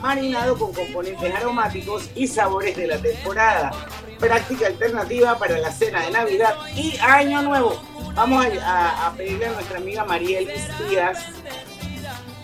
[0.00, 3.72] marinado con componentes aromáticos y sabores de la temporada.
[4.20, 7.82] Práctica alternativa para la cena de Navidad y Año Nuevo.
[8.14, 11.18] Vamos a, a- a pedirle a nuestra amiga María Elvis Díaz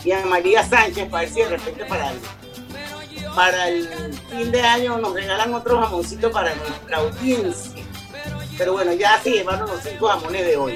[0.05, 2.19] y a María Sánchez para ver si de repente para el,
[3.37, 3.89] para el
[4.29, 7.85] fin de año nos regalan otro jamoncito para nuestra audiencia.
[8.61, 10.75] Pero bueno, ya se llevaron los cinco jamones de hoy.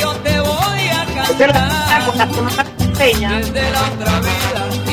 [0.00, 1.52] Yo te voy a cantar
[4.22, 4.87] desde la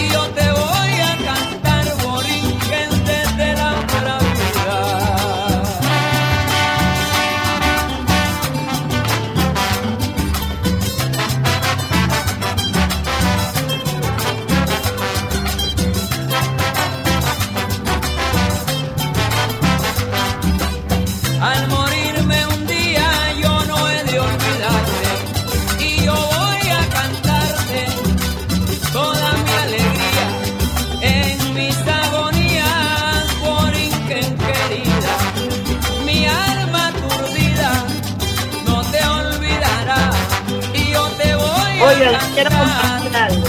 [42.35, 43.47] quiero compartir algo.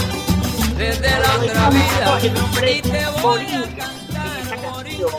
[0.77, 5.09] desde la otra vida el nombre y en esta canción.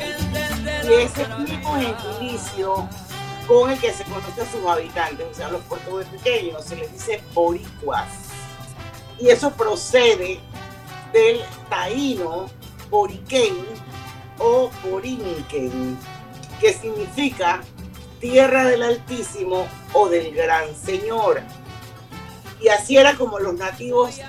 [0.90, 2.88] Ese mismo gentilicio
[3.46, 7.22] con el que se conoce a sus habitantes, o sea, los puertorriqueños, se les dice
[7.34, 8.08] boricuas.
[9.18, 10.40] Y eso procede
[11.12, 12.46] del taíno
[12.88, 13.54] boriquén
[14.38, 15.98] o borinquen,
[16.58, 17.60] que significa
[18.18, 21.42] tierra del Altísimo o del Gran Señor.
[22.60, 24.20] Y así era como los nativos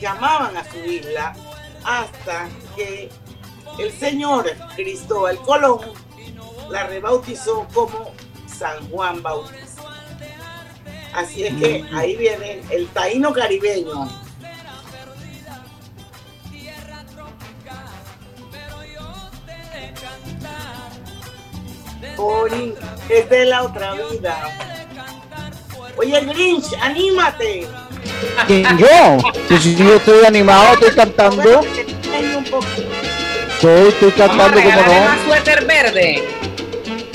[0.00, 1.34] llamaban a su isla
[1.84, 3.10] hasta que
[3.78, 5.80] el señor Cristóbal Colón
[6.70, 8.12] la rebautizó como
[8.46, 9.82] San Juan Bautista.
[11.14, 14.08] Así es que ahí viene el taíno caribeño.
[22.16, 22.74] Ori,
[23.08, 24.83] es de la otra vida.
[25.96, 27.66] Oye, Grinch, anímate.
[28.46, 29.18] ¿Quién yo?
[29.58, 31.60] Si, yo estoy animado, estoy cantando.
[33.54, 35.24] Estoy, estoy cantando como no.
[35.26, 36.24] suéter verde.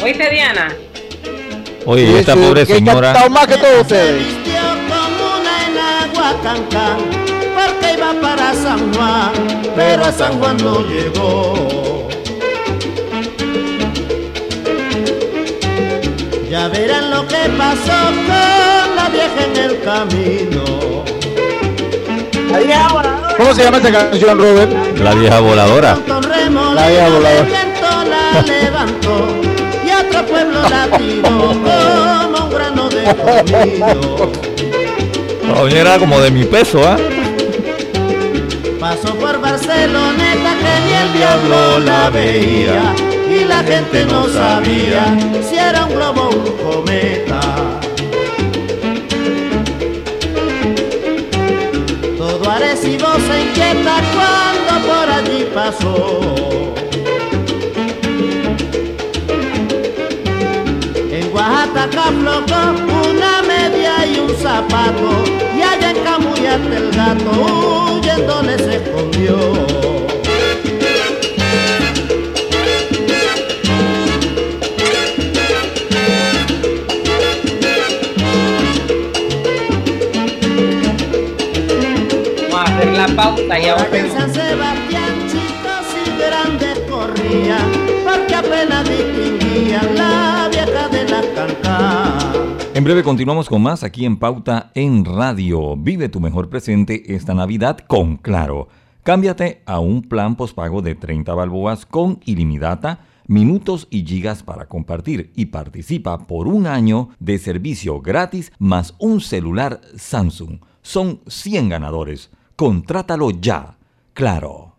[0.02, 0.76] ¿Oíste, Diana?
[1.86, 3.28] Oye, esta pobre que he señora.
[3.30, 4.24] más que todos ustedes.
[4.88, 7.00] como una en agua cancán,
[7.56, 9.32] porque iba para San Juan,
[9.76, 12.08] pero a San Juan no llegó.
[16.50, 18.69] Ya verán lo que pasó con
[19.10, 21.04] la vieja en el camino.
[23.38, 25.00] ¿Cómo se llama esta canción, Robert?
[25.00, 25.98] La vieja voladora.
[26.08, 27.40] La vieja voladora.
[27.40, 29.28] el viento la levantó
[29.86, 34.32] y a otro pueblo la tiró como un grano de comino.
[35.48, 36.98] La doña era como de mi peso, ¿ah?
[38.80, 42.94] Pasó por Barceloneta que ni el diablo la veía
[43.30, 45.16] y la gente no sabía
[45.48, 47.89] si era un globo o un cometa.
[52.98, 56.20] Todo Arecibo se inquieta cuando por allí pasó.
[61.12, 65.24] En Oaxaca flotó una media y un zapato
[65.56, 67.32] y allá en Camuyate el gato
[67.94, 70.19] huyéndole se escondió.
[83.20, 83.66] A hacer la pausa y
[83.96, 84.12] En.
[84.12, 87.72] San Sebastián chicos y grandes corrían
[88.04, 88.88] porque apenas
[89.96, 91.20] la vieja de la.
[92.74, 95.76] En breve continuamos con más aquí en Pauta en Radio.
[95.76, 98.70] Vive tu mejor presente esta Navidad con Claro.
[99.04, 105.32] Cámbiate a un plan postpago de 30 balboas con ilimitada, minutos y gigas para compartir
[105.36, 110.60] y participa por un año de servicio gratis más un celular Samsung.
[110.82, 112.30] Son 100 ganadores.
[112.60, 113.78] Contrátalo ya.
[114.14, 114.76] Claro.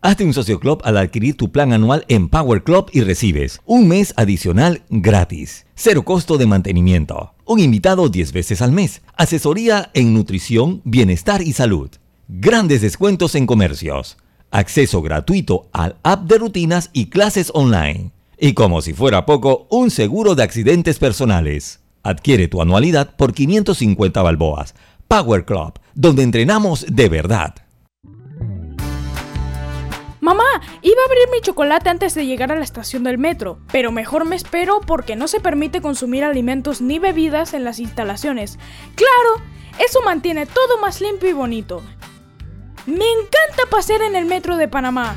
[0.00, 3.88] Hazte un socio club al adquirir tu plan anual en Power Club y recibes un
[3.88, 10.14] mes adicional gratis, cero costo de mantenimiento, un invitado 10 veces al mes, asesoría en
[10.14, 11.90] nutrición, bienestar y salud,
[12.28, 14.16] grandes descuentos en comercios,
[14.50, 18.12] acceso gratuito al app de rutinas y clases online.
[18.38, 21.79] Y como si fuera poco, un seguro de accidentes personales.
[22.02, 24.74] Adquiere tu anualidad por 550 balboas.
[25.08, 27.54] Power Club, donde entrenamos de verdad.
[30.20, 30.44] Mamá,
[30.82, 34.26] iba a abrir mi chocolate antes de llegar a la estación del metro, pero mejor
[34.26, 38.58] me espero porque no se permite consumir alimentos ni bebidas en las instalaciones.
[38.94, 39.44] Claro,
[39.78, 41.82] eso mantiene todo más limpio y bonito.
[42.86, 45.16] Me encanta pasear en el metro de Panamá.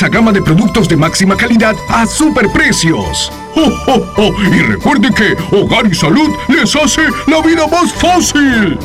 [0.09, 3.31] gama de productos de máxima calidad a superprecios.
[3.55, 4.33] ¡Oh, oh, oh!
[4.43, 8.77] Y recuerde que Hogar y Salud les hace la vida más fácil.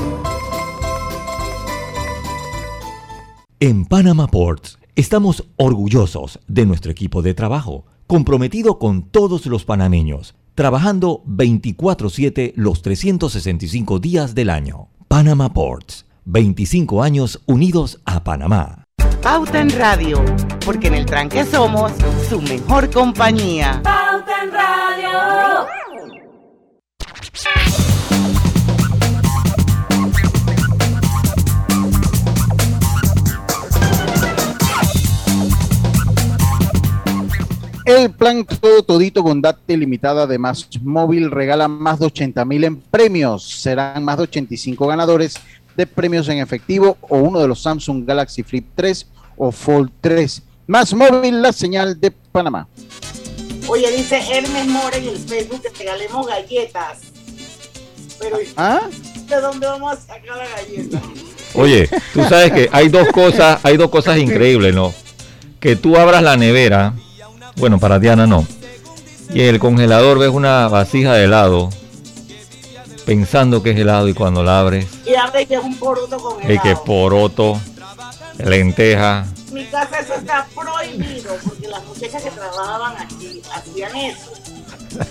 [3.61, 10.35] En Panama Ports estamos orgullosos de nuestro equipo de trabajo, comprometido con todos los panameños,
[10.55, 14.89] trabajando 24/7 los 365 días del año.
[15.09, 18.86] Panama Ports, 25 años unidos a Panamá.
[19.23, 20.25] Pauta en Radio,
[20.65, 21.93] porque en el tranque somos
[22.29, 23.81] su mejor compañía.
[23.83, 25.67] Pauta en Radio.
[37.87, 42.65] El plan Todo Todito con Date Limitada de Más Móvil regala más de 80 mil
[42.65, 43.49] en premios.
[43.49, 45.37] Serán más de 85 ganadores
[45.77, 49.07] de premios en efectivo o uno de los Samsung Galaxy Flip 3
[49.37, 50.43] o Fold 3.
[50.67, 52.67] Más Móvil, la señal de Panamá.
[53.69, 56.99] Oye, dice Hermes More en el Facebook que regalemos galletas.
[58.19, 58.81] Pero ¿Ah?
[59.29, 61.03] ¿de dónde vamos a sacar la galleta?
[61.55, 64.95] Oye, tú sabes que hay dos cosas, hay dos cosas increíbles, ¿no?
[65.61, 66.95] Que tú abras la nevera,
[67.57, 68.47] bueno, para Diana no,
[69.31, 71.71] y en el congelador ves una vasija de helado,
[73.07, 76.43] pensando que es helado y cuando la abres, Y abre que es un poroto con
[76.43, 76.85] es que helado.
[76.85, 77.61] poroto,
[78.39, 84.33] lenteja, En mi casa eso está prohibido porque las muchachas que trabajaban aquí hacían eso.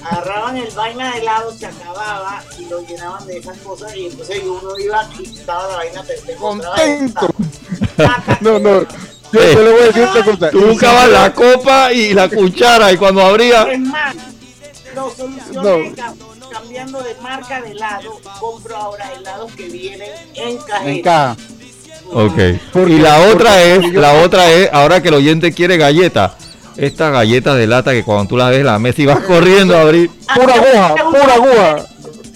[0.03, 4.41] Agarraban el vaina de helado, se acababa y lo llenaban de esas cosas y entonces
[4.43, 6.39] uno iba y estaba la vaina perfecta.
[6.39, 7.27] Contento.
[8.41, 8.81] No, no.
[9.31, 10.49] Yo, yo le voy a decir otra cosa.
[10.51, 14.15] tú buscabas la copa y la cuchara y cuando abría, Es más,
[14.93, 16.15] lo solucioné cam-
[16.75, 18.19] cambiando de marca de helado.
[18.39, 20.89] Compro ahora helados que vienen en cajeta.
[20.89, 21.37] En caja.
[22.11, 22.87] ok.
[22.87, 26.33] Y la otra es, la otra es, ahora que el oyente quiere galletas,
[26.75, 29.81] estas galletas de lata que cuando tú las ves la mesa y vas corriendo a
[29.81, 31.85] abrir, Pura aguja, pura aguja.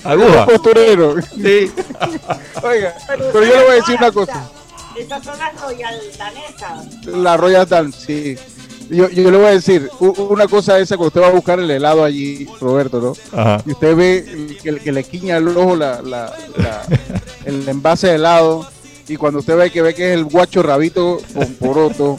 [0.05, 0.45] aguja.
[0.45, 1.15] Costurero.
[1.21, 1.71] Sí.
[2.63, 4.49] Oiga, pero yo le voy a decir una cosa.
[4.95, 7.05] Esas son las royal danesas.
[7.05, 8.58] La Royal Dance, sí.
[8.89, 11.69] Yo, yo le voy a decir, una cosa esa cuando usted va a buscar el
[11.69, 13.39] helado allí, Roberto, ¿no?
[13.39, 13.61] Ajá.
[13.65, 16.85] Y usted ve que, que le quiña el ojo la, la- la-
[17.45, 18.67] el envase de helado,
[19.07, 22.17] y cuando usted ve que ve que es el guacho rabito con poroto,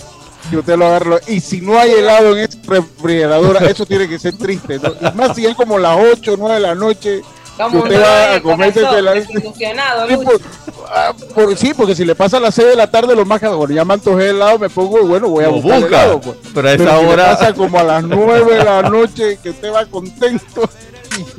[0.53, 4.19] y usted lo agarra, y si no hay helado en esa refrigeradora, eso tiene que
[4.19, 4.93] ser triste, ¿no?
[5.01, 7.23] Y más si es como las 8 o 9 de la noche, que
[7.57, 10.41] Como usted va a comerse desilusionado, Sí, por-
[10.89, 13.41] ah, por- sí, porque si le pasa a las 6 de la tarde, lo más
[13.41, 16.03] que bueno, ya me antojé de helado, me pongo, bueno, voy a Lo buscar busca,
[16.05, 16.37] helado, pues.
[16.55, 19.51] pero a esa si le hora- pasa como a las 9 de la noche, que
[19.51, 20.69] usted va contento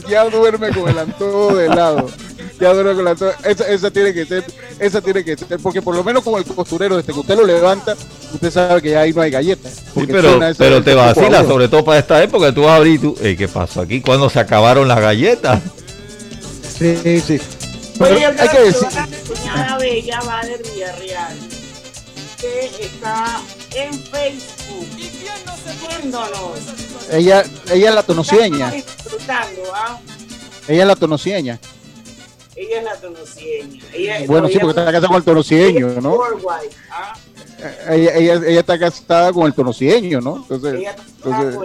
[0.06, 2.08] y ya duerme con el antojo de helado.
[2.60, 3.32] Ya duerme con el antojo.
[3.44, 4.44] Esa, esa tiene que ser,
[4.78, 7.44] esa tiene que ser, porque por lo menos como el costurero, desde que usted lo
[7.48, 7.96] levanta,
[8.36, 9.74] usted sabe que ya ahí no hay galletas.
[9.96, 12.54] Sí, pero, ese- pero te vacila, sobre todo para esta época.
[12.54, 14.00] Tú vas a abrir y tú, "Ey, ¿qué pasó aquí?
[14.02, 15.60] ¿Cuándo se acabaron las galletas?
[16.82, 17.40] Sí, sí.
[18.00, 21.38] Pero Oye, hay que decir, la cuñada Bella va del Villarreal,
[22.40, 23.40] que está
[23.76, 26.58] en Facebook, viéndonos.
[27.12, 30.00] ella, ella es la tonocieña, Estamos disfrutando, ¿ah?
[30.68, 31.60] ella es la tonocieña.
[32.56, 33.82] Ella es la tonocieña.
[33.94, 36.16] Ella, Bueno, sí, porque está casada con el tonocieño, ¿no?
[36.16, 37.14] Worldwide, ¿ah?
[37.90, 40.38] Ella, ella, ella está casada con el tonocieño, ¿no?
[40.38, 41.56] Entonces, Ella está entonces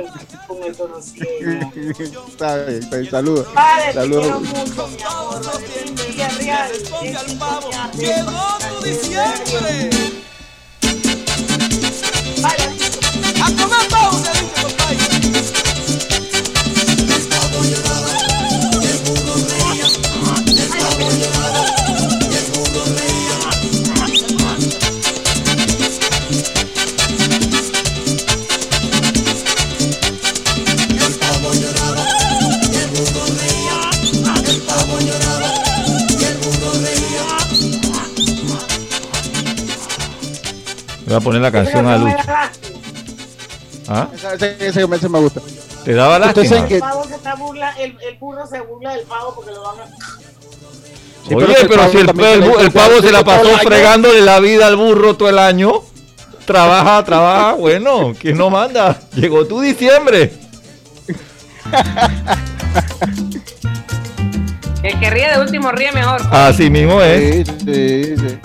[0.46, 1.72] con, con el tonocieño.
[2.28, 3.46] está bien, está bien, saludos.
[3.52, 4.22] Padre, te Saludos.
[4.22, 5.40] quiero mucho, mi amor.
[5.86, 6.70] En Villarreal,
[7.02, 9.90] en Llegó tu diciembre.
[13.42, 14.18] A comer pavo,
[41.16, 42.16] Voy a poner la canción a Lucho.
[43.88, 44.08] ¿Ah?
[44.14, 45.40] Ese, ese, ese- ese me gusta.
[45.84, 46.66] ¿Te daba lástima?
[46.66, 49.62] que- El pavo se está burla, el, el burro se burla del pavo porque lo
[49.62, 49.84] van a...
[51.28, 54.76] Sí, Oye, pero pero si el, el- pavo se la pasó fregándole la vida al
[54.76, 55.82] burro todo el año.
[56.44, 57.52] Trabaja, trabaja.
[57.54, 59.00] Bueno, ¿quién no manda?
[59.14, 60.32] Llegó tu diciembre.
[64.82, 66.20] El que ríe de último ríe mejor.
[66.30, 67.46] Así mismo es.
[67.48, 68.38] Sí, sí, sí.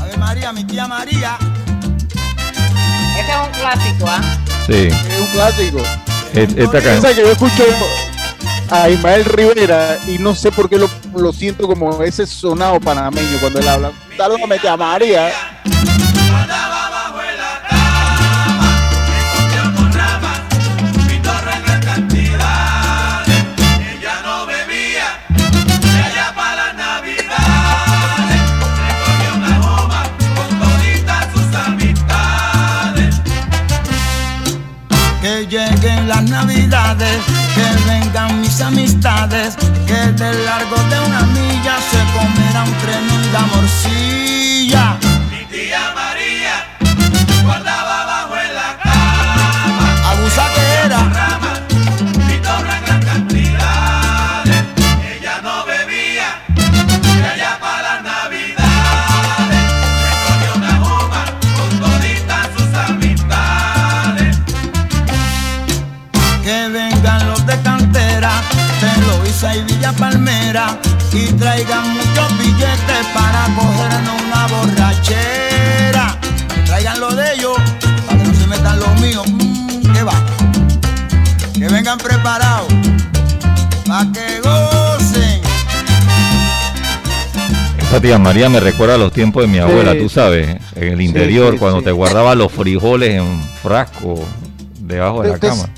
[0.00, 1.36] Ave María, mi tía María.
[3.18, 4.38] Este es un clásico, ¿ah?
[4.66, 4.88] Sí.
[4.88, 5.78] Es un clásico.
[6.34, 7.14] Et- Esta canción.
[7.14, 7.64] que yo escucho
[8.70, 13.38] a Ismael Rivera y no sé por qué lo, lo siento como ese sonado panameño
[13.40, 13.92] cuando él habla.
[14.16, 15.28] Saludame, tía María.
[15.28, 15.34] Ella
[37.54, 39.56] que vengan mis amistades,
[39.86, 44.33] que de largo de una milla se comerán tremenda morcilla.
[88.04, 89.98] Tía María me recuerda a los tiempos de mi abuela, Sí.
[89.98, 91.86] tú sabes, en el interior, sí, cuando sí.
[91.86, 94.22] te guardaba los frijoles en frasco
[94.80, 95.68] debajo de la Usted- cama.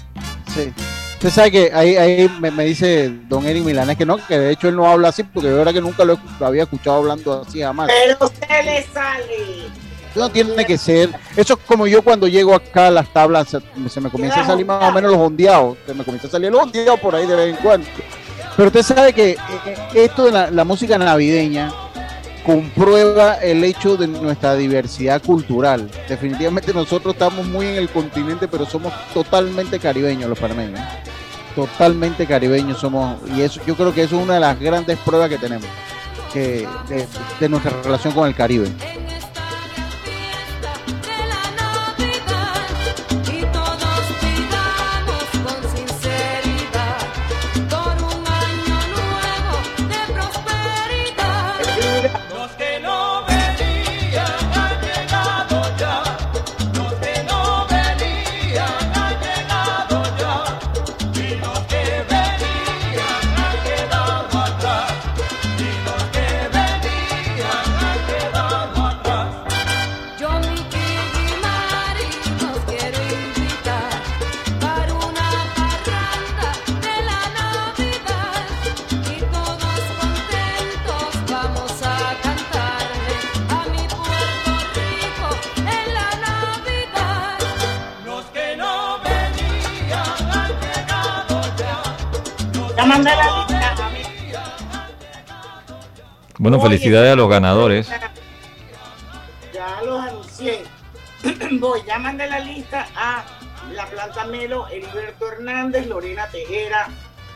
[0.53, 0.73] Sí.
[1.15, 4.51] Usted sabe que ahí, ahí me, me dice don Eric Milanes que no, que de
[4.53, 7.45] hecho él no habla así, porque de verdad que nunca lo, lo había escuchado hablando
[7.47, 7.89] así jamás.
[7.89, 9.69] Pero se le sale.
[10.17, 11.11] No tiene que ser.
[11.37, 14.47] Eso es como yo cuando llego acá a las tablas, se, se me comienza a
[14.47, 15.77] salir más o menos los ondeados.
[15.87, 17.87] Se me comienza a salir los ondeados por ahí de vez en cuando.
[18.57, 21.71] Pero usted sabe que eh, eh, esto de la, la música navideña
[22.47, 25.91] comprueba el hecho de nuestra diversidad cultural.
[26.09, 30.79] Definitivamente nosotros estamos muy en el continente, pero somos totalmente caribeños los panameños.
[31.57, 33.19] Totalmente caribeños somos.
[33.37, 35.67] Y eso yo creo que eso es una de las grandes pruebas que tenemos
[36.33, 37.07] que, de,
[37.41, 38.69] de nuestra relación con el Caribe.
[93.05, 93.91] La lista.
[96.39, 97.89] Bueno, felicidades a los ganadores.
[99.53, 100.63] Ya los anuncié.
[101.53, 103.25] Voy, ya mandé la lista a
[103.73, 106.89] la planta Melo, Heriberto Hernández, Lorena Tejera,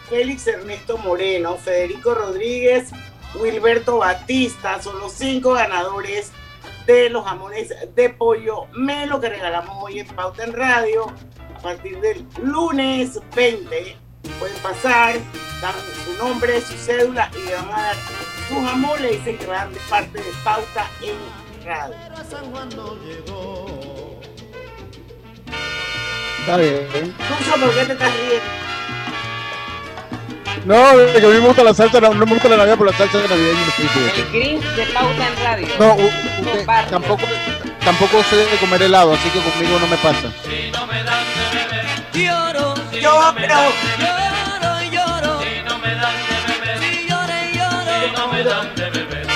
[0.09, 2.91] Félix Ernesto Moreno, Federico Rodríguez,
[3.41, 4.83] Wilberto Batista.
[4.83, 6.33] Son los cinco ganadores
[6.87, 11.07] de los jamones de pollo Melo que regalamos hoy en Pauta en Radio.
[11.57, 15.15] A partir del lunes 20 pueden pasar,
[15.61, 17.97] dan su nombre, su cédula y le van a dar
[18.49, 19.03] su jamón.
[19.03, 21.97] Le dicen que van de parte de Pauta en Radio.
[26.41, 27.15] Está bien.
[27.29, 28.71] Tucho, ¿por qué te estás riendo?
[30.65, 32.77] No, de que a mí me gusta la salsa, no, no me gusta la Navidad,
[32.79, 35.67] pero la salsa de Navidad no El Grinch de pauta en radio.
[35.79, 37.23] No, usted tampoco,
[37.83, 40.31] tampoco sé de comer helado, así que conmigo no me pasa.
[43.01, 43.57] Yo, pero
[43.99, 45.41] lloro y lloro.
[45.41, 47.93] Si no me dan de beber, si lloro y lloro.
[47.99, 49.27] Si no me dan de beber,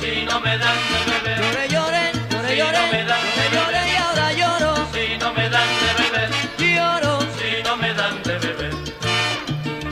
[0.00, 1.38] si no me dan de beber.
[1.38, 4.70] Lloré, lloré, lloré, lloré, lloré, lloré y ahora lloro.
[4.92, 7.20] Si no me dan de beber, lloro.
[7.38, 8.74] Si no me dan de beber.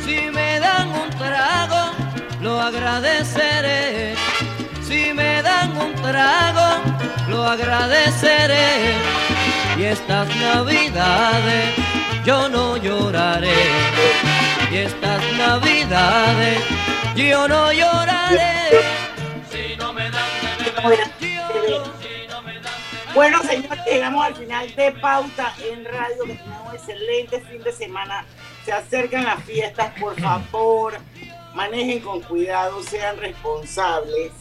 [0.05, 1.93] Si me dan un trago,
[2.41, 4.17] lo agradeceré.
[4.83, 6.83] Si me dan un trago,
[7.29, 8.95] lo agradeceré.
[9.79, 11.85] Y estas navidades
[12.25, 13.55] yo no lloraré.
[14.71, 16.59] Y estas navidades
[17.15, 18.81] yo no lloraré.
[19.51, 21.85] Si no me dan de beber, lloro.
[22.01, 26.25] Si no me dan de Bueno, señores, llegamos al final de Pauta en Radio.
[26.25, 28.25] Que tengan un excelente fin de semana.
[28.65, 30.95] Se acercan las fiestas, por favor.
[31.55, 34.33] Manejen con cuidado, sean responsables.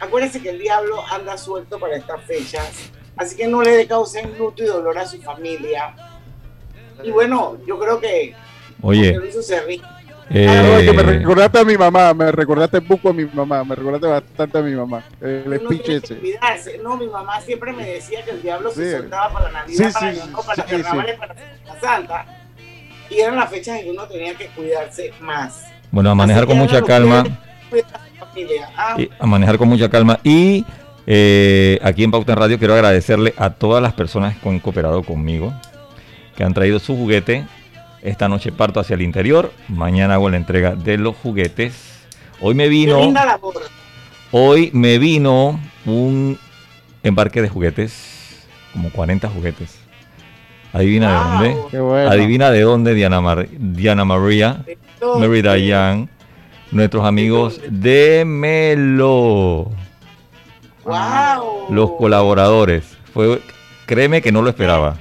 [0.00, 2.90] Acuérdense que el diablo anda suelto para estas fechas.
[3.16, 5.94] Así que no le causen luto y dolor a su familia.
[7.02, 8.34] Y bueno, yo creo que
[8.82, 9.80] Oye, se ríe.
[10.30, 13.12] eh, Ah, no, es que me recordaste a mi mamá, me recordaste un poco a
[13.12, 15.02] mi mamá, me recordaste bastante a mi mamá.
[15.20, 16.16] El speech ese.
[16.16, 16.78] cuidarse.
[16.82, 18.96] No, mi mamá siempre me decía que el diablo se Sí.
[18.98, 20.82] soltaba para la Navidad, Sí, para, sí, para sí, los sí.
[20.82, 22.26] carnavales, para la Santa.
[23.10, 25.64] Y eran las fechas en que uno tenía que cuidarse más.
[25.90, 27.24] bueno, a manejar Así con mucha calma.
[28.76, 30.18] Ah, y a manejar con mucha calma.
[30.22, 30.64] Y
[31.06, 35.02] eh, aquí en Pauta en Radio quiero agradecerle a todas las personas que han cooperado
[35.02, 35.52] conmigo,
[36.40, 37.44] que han traído su juguete.
[38.00, 41.98] Esta noche parto hacia el interior, mañana hago la entrega de los juguetes.
[42.40, 43.12] Hoy me qué vino,
[44.32, 46.38] hoy me vino un
[47.02, 49.78] embarque de juguetes, como 40 juguetes.
[50.72, 51.78] Adivina de dónde.
[51.78, 52.10] Bueno.
[52.10, 54.64] Adivina de dónde Diana, Mar- Diana María?
[55.18, 56.08] Mary Dayan,
[56.70, 59.70] nuestros amigos de Melo,
[60.84, 61.66] ¡Wow!
[61.68, 62.96] los colaboradores.
[63.12, 63.42] Fue,
[63.84, 64.96] créeme que no lo esperaba.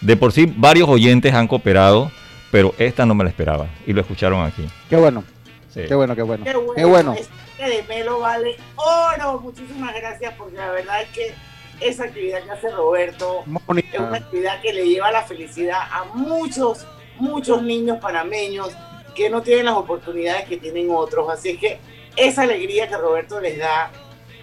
[0.00, 2.10] De por sí, varios oyentes han cooperado,
[2.50, 4.66] pero esta no me la esperaba y lo escucharon aquí.
[4.88, 5.24] Qué bueno.
[5.72, 5.82] Sí.
[5.86, 6.44] Qué bueno, qué bueno.
[6.44, 6.74] Qué bueno.
[6.74, 7.14] Qué bueno.
[7.14, 9.40] Este de Melo vale oro.
[9.40, 11.34] Muchísimas gracias porque la verdad es que
[11.80, 13.44] esa actividad que hace Roberto
[13.76, 16.86] es una actividad que le lleva la felicidad a muchos,
[17.18, 18.70] muchos niños panameños
[19.14, 21.28] que no tienen las oportunidades que tienen otros.
[21.30, 21.78] Así es que
[22.16, 23.90] esa alegría que Roberto les da,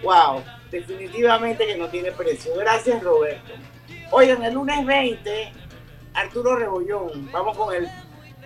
[0.02, 2.52] wow, definitivamente que no tiene precio.
[2.56, 3.52] Gracias, Roberto.
[4.16, 5.52] Oigan, el lunes 20,
[6.14, 7.88] Arturo Rebollón, vamos con el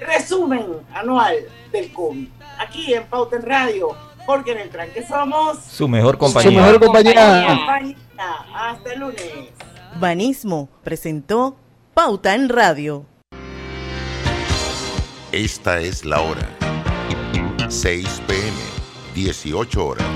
[0.00, 0.64] resumen
[0.94, 1.34] anual
[1.70, 2.26] del COVID.
[2.58, 3.94] Aquí en Pauta en Radio,
[4.24, 6.50] porque en el tranque somos Su mejor compañía.
[6.50, 7.46] Su mejor compañía.
[7.46, 7.96] compañía.
[8.54, 9.22] Hasta el lunes.
[10.00, 11.56] Banismo presentó
[11.92, 13.04] Pauta en Radio.
[15.32, 16.48] Esta es la hora.
[17.68, 18.52] 6 pm,
[19.14, 20.06] 18 horas.